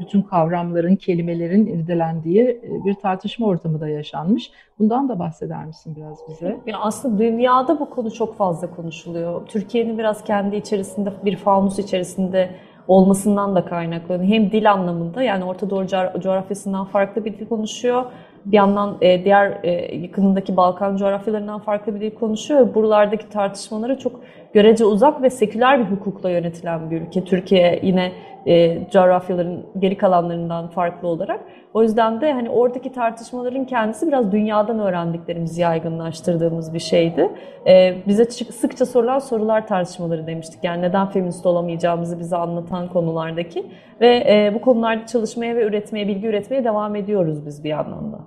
bütün 0.00 0.22
kavramların, 0.22 0.96
kelimelerin 0.96 1.66
irdelendiği 1.66 2.42
e, 2.42 2.84
bir 2.84 2.94
tartışma 2.94 3.46
ortamı 3.46 3.80
da 3.80 3.88
yaşanmış. 3.88 4.50
Bundan 4.78 5.08
da 5.08 5.18
bahseder 5.18 5.64
misin 5.64 5.96
biraz 5.96 6.18
bize? 6.28 6.56
Ya 6.66 6.78
aslında 6.78 7.18
dünyada 7.18 7.80
bu 7.80 7.90
konu 7.90 8.10
çok 8.10 8.36
fazla 8.36 8.70
konuşuluyor. 8.70 9.46
Türkiye'nin 9.46 9.98
biraz 9.98 10.24
kendi 10.24 10.56
içerisinde 10.56 11.12
bir 11.24 11.36
fanus 11.36 11.78
içerisinde 11.78 12.50
olmasından 12.88 13.54
da 13.54 13.64
kaynaklanıyor. 13.64 14.32
Hem 14.32 14.52
dil 14.52 14.72
anlamında 14.72 15.22
yani 15.22 15.44
Orta 15.44 15.70
Doğu 15.70 15.86
coğrafyasından 16.20 16.84
farklı 16.84 17.24
bir 17.24 17.38
dil 17.38 17.46
konuşuyor. 17.46 18.04
Bir 18.44 18.56
yandan 18.56 18.96
e, 19.00 19.24
diğer 19.24 19.58
e, 19.62 19.96
yakınındaki 19.96 20.56
Balkan 20.56 20.96
coğrafyalarından 20.96 21.60
farklı 21.60 21.94
bir 21.94 22.00
dil 22.00 22.14
konuşuyor. 22.14 22.74
Buralardaki 22.74 23.28
tartışmalara 23.28 23.98
çok 23.98 24.20
görece 24.56 24.84
uzak 24.84 25.22
ve 25.22 25.30
seküler 25.30 25.80
bir 25.80 25.96
hukukla 25.96 26.30
yönetilen 26.30 26.90
bir 26.90 27.00
ülke. 27.02 27.24
Türkiye 27.24 27.80
yine 27.82 28.12
e, 28.46 28.78
coğrafyaların 28.90 29.66
geri 29.78 29.96
kalanlarından 29.96 30.68
farklı 30.68 31.08
olarak. 31.08 31.40
O 31.74 31.82
yüzden 31.82 32.20
de 32.20 32.32
hani 32.32 32.50
oradaki 32.50 32.92
tartışmaların 32.92 33.64
kendisi 33.64 34.08
biraz 34.08 34.32
dünyadan 34.32 34.78
öğrendiklerimizi 34.78 35.60
yaygınlaştırdığımız 35.60 36.74
bir 36.74 36.78
şeydi. 36.78 37.30
E, 37.66 37.94
bize 38.06 38.24
sıkça 38.24 38.86
sorulan 38.86 39.18
sorular 39.18 39.66
tartışmaları 39.66 40.26
demiştik. 40.26 40.64
Yani 40.64 40.82
neden 40.82 41.06
feminist 41.06 41.46
olamayacağımızı 41.46 42.18
bize 42.18 42.36
anlatan 42.36 42.88
konulardaki. 42.88 43.66
Ve 44.00 44.16
e, 44.16 44.54
bu 44.54 44.60
konularda 44.60 45.06
çalışmaya 45.06 45.56
ve 45.56 45.64
üretmeye, 45.66 46.08
bilgi 46.08 46.26
üretmeye 46.26 46.64
devam 46.64 46.96
ediyoruz 46.96 47.46
biz 47.46 47.64
bir 47.64 47.68
yandan 47.68 48.12
da. 48.12 48.18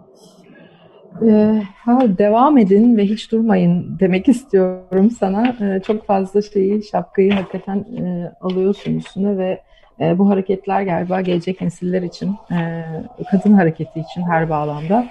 Ee, 1.28 1.62
ha, 1.76 2.00
devam 2.18 2.58
edin 2.58 2.98
ve 2.98 3.06
hiç 3.06 3.32
durmayın 3.32 3.98
demek 4.00 4.28
istiyorum 4.28 5.12
sana. 5.12 5.56
Ee, 5.62 5.82
çok 5.88 6.06
fazla 6.06 6.42
şeyi, 6.42 6.84
şapkayı 6.84 7.32
hakikaten 7.32 7.78
e, 7.78 8.32
alıyorsun 8.42 8.96
üstüne 8.96 9.38
ve 9.38 9.62
e, 10.00 10.20
bu 10.20 10.30
hareketler 10.30 10.82
galiba 10.82 11.22
gelecek 11.22 11.62
nesiller 11.62 12.02
için, 12.02 12.36
e, 12.52 12.84
kadın 13.32 13.54
hareketi 13.54 14.00
için 14.00 14.22
her 14.22 14.50
bağlamda 14.50 15.06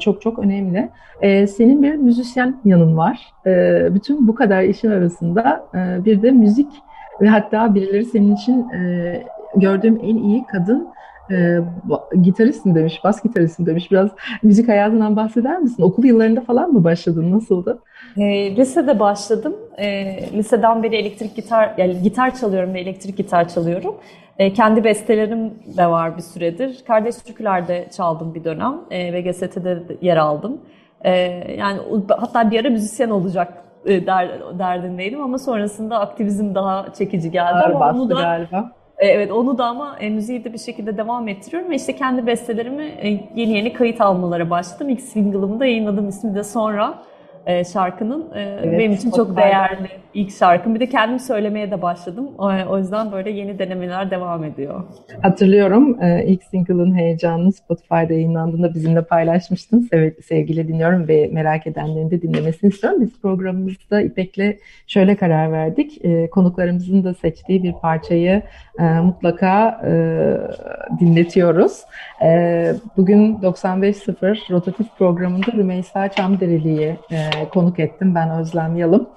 çok 0.00 0.22
çok 0.22 0.38
önemli. 0.38 0.88
Senin 1.46 1.82
bir 1.82 1.94
müzisyen 1.94 2.60
yanın 2.64 2.96
var. 2.96 3.32
Bütün 3.94 4.28
bu 4.28 4.34
kadar 4.34 4.62
işin 4.62 4.90
arasında 4.90 5.66
bir 5.74 6.22
de 6.22 6.30
müzik 6.30 6.68
ve 7.20 7.28
hatta 7.28 7.74
birileri 7.74 8.04
senin 8.04 8.34
için 8.36 8.66
gördüğüm 9.56 10.00
en 10.02 10.16
iyi 10.16 10.44
kadın 10.46 10.88
e, 11.30 11.58
gitarist 12.22 12.66
mi 12.66 12.74
demiş, 12.74 13.00
bas 13.04 13.22
gitarist 13.22 13.58
mi 13.58 13.66
demiş. 13.66 13.90
Biraz 13.90 14.10
müzik 14.42 14.68
hayatından 14.68 15.16
bahseder 15.16 15.58
misin? 15.58 15.82
Okul 15.82 16.04
yıllarında 16.04 16.40
falan 16.40 16.72
mı 16.72 16.84
başladın? 16.84 17.32
Nasıldı? 17.32 17.78
E, 18.16 18.56
lisede 18.56 19.00
başladım. 19.00 19.56
E, 19.78 20.16
liseden 20.32 20.82
beri 20.82 20.96
elektrik 20.96 21.36
gitar, 21.36 21.74
yani 21.78 22.02
gitar 22.02 22.34
çalıyorum 22.34 22.74
ve 22.74 22.80
elektrik 22.80 23.16
gitar 23.16 23.48
çalıyorum. 23.48 23.94
E, 24.38 24.52
kendi 24.52 24.84
bestelerim 24.84 25.54
de 25.76 25.86
var 25.86 26.16
bir 26.16 26.22
süredir. 26.22 26.84
Kardeş 26.86 27.16
türkülerde 27.16 27.88
çaldım 27.96 28.34
bir 28.34 28.44
dönem. 28.44 28.74
E, 28.90 29.12
ve 29.12 29.20
GST'de 29.20 29.82
yer 30.00 30.16
aldım. 30.16 30.60
E, 31.04 31.10
yani 31.58 31.80
hatta 32.08 32.50
bir 32.50 32.60
ara 32.60 32.70
müzisyen 32.70 33.10
olacak 33.10 33.64
e, 33.86 34.06
der, 34.06 34.28
derdindeydim 34.58 35.22
ama 35.22 35.38
sonrasında 35.38 36.00
aktivizm 36.00 36.54
daha 36.54 36.86
çekici 36.98 37.30
geldi. 37.30 37.54
Ağır 37.54 37.70
ama 37.70 37.90
onu 37.90 38.10
da, 38.10 38.14
galiba. 38.14 38.72
E, 38.98 39.06
Evet 39.06 39.32
onu 39.32 39.58
da 39.58 39.64
ama 39.64 39.96
e, 40.00 40.10
müziği 40.10 40.44
de 40.44 40.52
bir 40.52 40.58
şekilde 40.58 40.96
devam 40.96 41.28
ettiriyorum 41.28 41.70
ve 41.70 41.76
işte 41.76 41.96
kendi 41.96 42.26
bestelerimi 42.26 42.84
e, 42.84 43.08
yeni 43.34 43.52
yeni 43.56 43.72
kayıt 43.72 44.00
almalara 44.00 44.50
başladım. 44.50 44.88
İlk 44.88 45.00
single'ımı 45.00 45.60
da 45.60 45.66
yayınladım 45.66 46.08
ismi 46.08 46.34
de 46.34 46.44
sonra 46.44 47.02
e, 47.46 47.64
şarkının. 47.64 48.32
E, 48.34 48.40
Evet, 48.64 48.78
benim 48.78 48.92
için 48.92 49.10
çok 49.10 49.36
değerli 49.36 49.88
ilk 50.14 50.32
şarkım. 50.32 50.74
Bir 50.74 50.80
de 50.80 50.88
kendim 50.88 51.18
söylemeye 51.18 51.70
de 51.70 51.82
başladım. 51.82 52.28
O, 52.68 52.78
yüzden 52.78 53.12
böyle 53.12 53.30
yeni 53.30 53.58
denemeler 53.58 54.10
devam 54.10 54.44
ediyor. 54.44 54.82
Hatırlıyorum 55.22 56.02
e, 56.02 56.24
ilk 56.26 56.42
single'ın 56.42 56.94
heyecanını 56.98 57.52
Spotify'da 57.52 58.12
yayınlandığında 58.12 58.74
bizimle 58.74 59.02
paylaşmıştın. 59.02 59.88
Sev- 59.90 60.22
sevgiyle 60.22 60.68
dinliyorum 60.68 61.08
ve 61.08 61.30
merak 61.32 61.66
edenlerin 61.66 62.10
de 62.10 62.22
dinlemesini 62.22 62.70
istiyorum. 62.70 63.00
Biz 63.02 63.20
programımızda 63.20 64.00
İpek'le 64.00 64.58
şöyle 64.86 65.16
karar 65.16 65.52
verdik. 65.52 66.04
E, 66.04 66.30
konuklarımızın 66.30 67.04
da 67.04 67.14
seçtiği 67.14 67.62
bir 67.62 67.72
parçayı 67.72 68.42
e, 68.78 68.82
mutlaka 68.84 69.80
e, 69.86 69.92
dinletiyoruz. 71.00 71.80
E, 72.22 72.72
bugün 72.96 73.36
95.0 73.36 74.50
rotatif 74.50 74.86
programında 74.98 75.52
Rümeysa 75.52 76.08
Çamdereli'yi 76.08 76.96
e, 77.12 77.16
konuk 77.52 77.80
ettim. 77.80 78.14
Ben 78.14 78.30
Özlem 78.30 78.76
Yalım. 78.76 79.08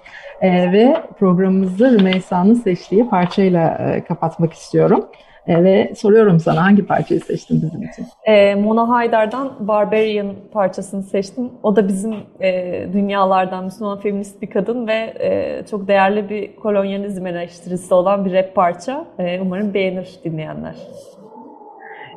E, 0.41 0.71
ve 0.71 1.01
programımızı 1.19 1.99
Rümeysa'nın 1.99 2.53
seçtiği 2.53 3.09
parçayla 3.09 3.69
e, 3.69 4.03
kapatmak 4.03 4.53
istiyorum. 4.53 5.05
E, 5.47 5.63
ve 5.63 5.93
soruyorum 5.95 6.39
sana 6.39 6.63
hangi 6.63 6.85
parçayı 6.85 7.21
seçtin 7.21 7.61
bizim 7.61 7.83
için? 7.83 8.05
E, 8.25 8.55
Mona 8.55 8.89
Haydar'dan 8.89 9.51
Barbarian 9.59 10.33
parçasını 10.51 11.03
seçtim. 11.03 11.49
O 11.63 11.75
da 11.75 11.87
bizim 11.87 12.15
e, 12.41 12.85
dünyalardan 12.93 13.63
Müslüman 13.63 13.99
feminist 13.99 14.41
bir 14.41 14.49
kadın 14.49 14.87
ve 14.87 15.13
e, 15.19 15.63
çok 15.69 15.87
değerli 15.87 16.29
bir 16.29 16.55
kolonyalizm 16.55 17.27
eleştirisi 17.27 17.93
olan 17.93 18.25
bir 18.25 18.33
rap 18.33 18.55
parça. 18.55 19.05
E, 19.19 19.39
umarım 19.41 19.73
beğenir 19.73 20.19
dinleyenler. 20.23 20.75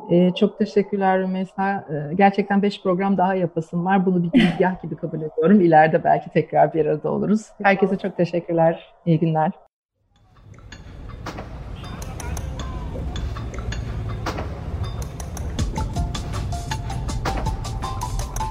E, 0.09 0.33
çok 0.35 0.57
teşekkürler 0.59 1.19
Rümeysa. 1.19 1.85
E, 1.89 2.13
gerçekten 2.15 2.61
5 2.61 2.83
program 2.83 3.17
daha 3.17 3.35
yapasım 3.35 3.85
var. 3.85 4.05
Bunu 4.05 4.23
bir 4.23 4.31
girizgah 4.31 4.81
gibi 4.81 4.95
kabul 4.95 5.21
ediyorum. 5.21 5.61
İleride 5.61 6.03
belki 6.03 6.29
tekrar 6.29 6.73
bir 6.73 6.85
arada 6.85 7.11
oluruz. 7.11 7.47
Herkese 7.63 7.97
çok 7.97 8.17
teşekkürler. 8.17 8.93
İyi 9.05 9.19
günler. 9.19 9.51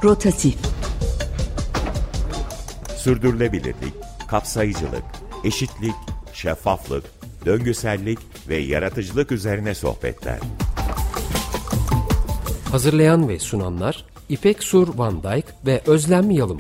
Rotatif 0.05 0.59
Sürdürülebilirlik, 2.97 3.95
kapsayıcılık, 4.29 5.03
eşitlik, 5.45 5.95
şeffaflık, 6.33 7.05
döngüsellik 7.47 8.19
ve 8.49 8.57
yaratıcılık 8.57 9.33
üzerine 9.33 9.75
sohbetler. 9.75 10.39
Hazırlayan 12.70 13.28
ve 13.28 13.38
sunanlar 13.38 14.04
İpek 14.28 14.62
Sur 14.62 14.98
Van 14.98 15.22
Dijk 15.22 15.44
ve 15.66 15.80
Özlem 15.87 16.30
Yalım. 16.30 16.59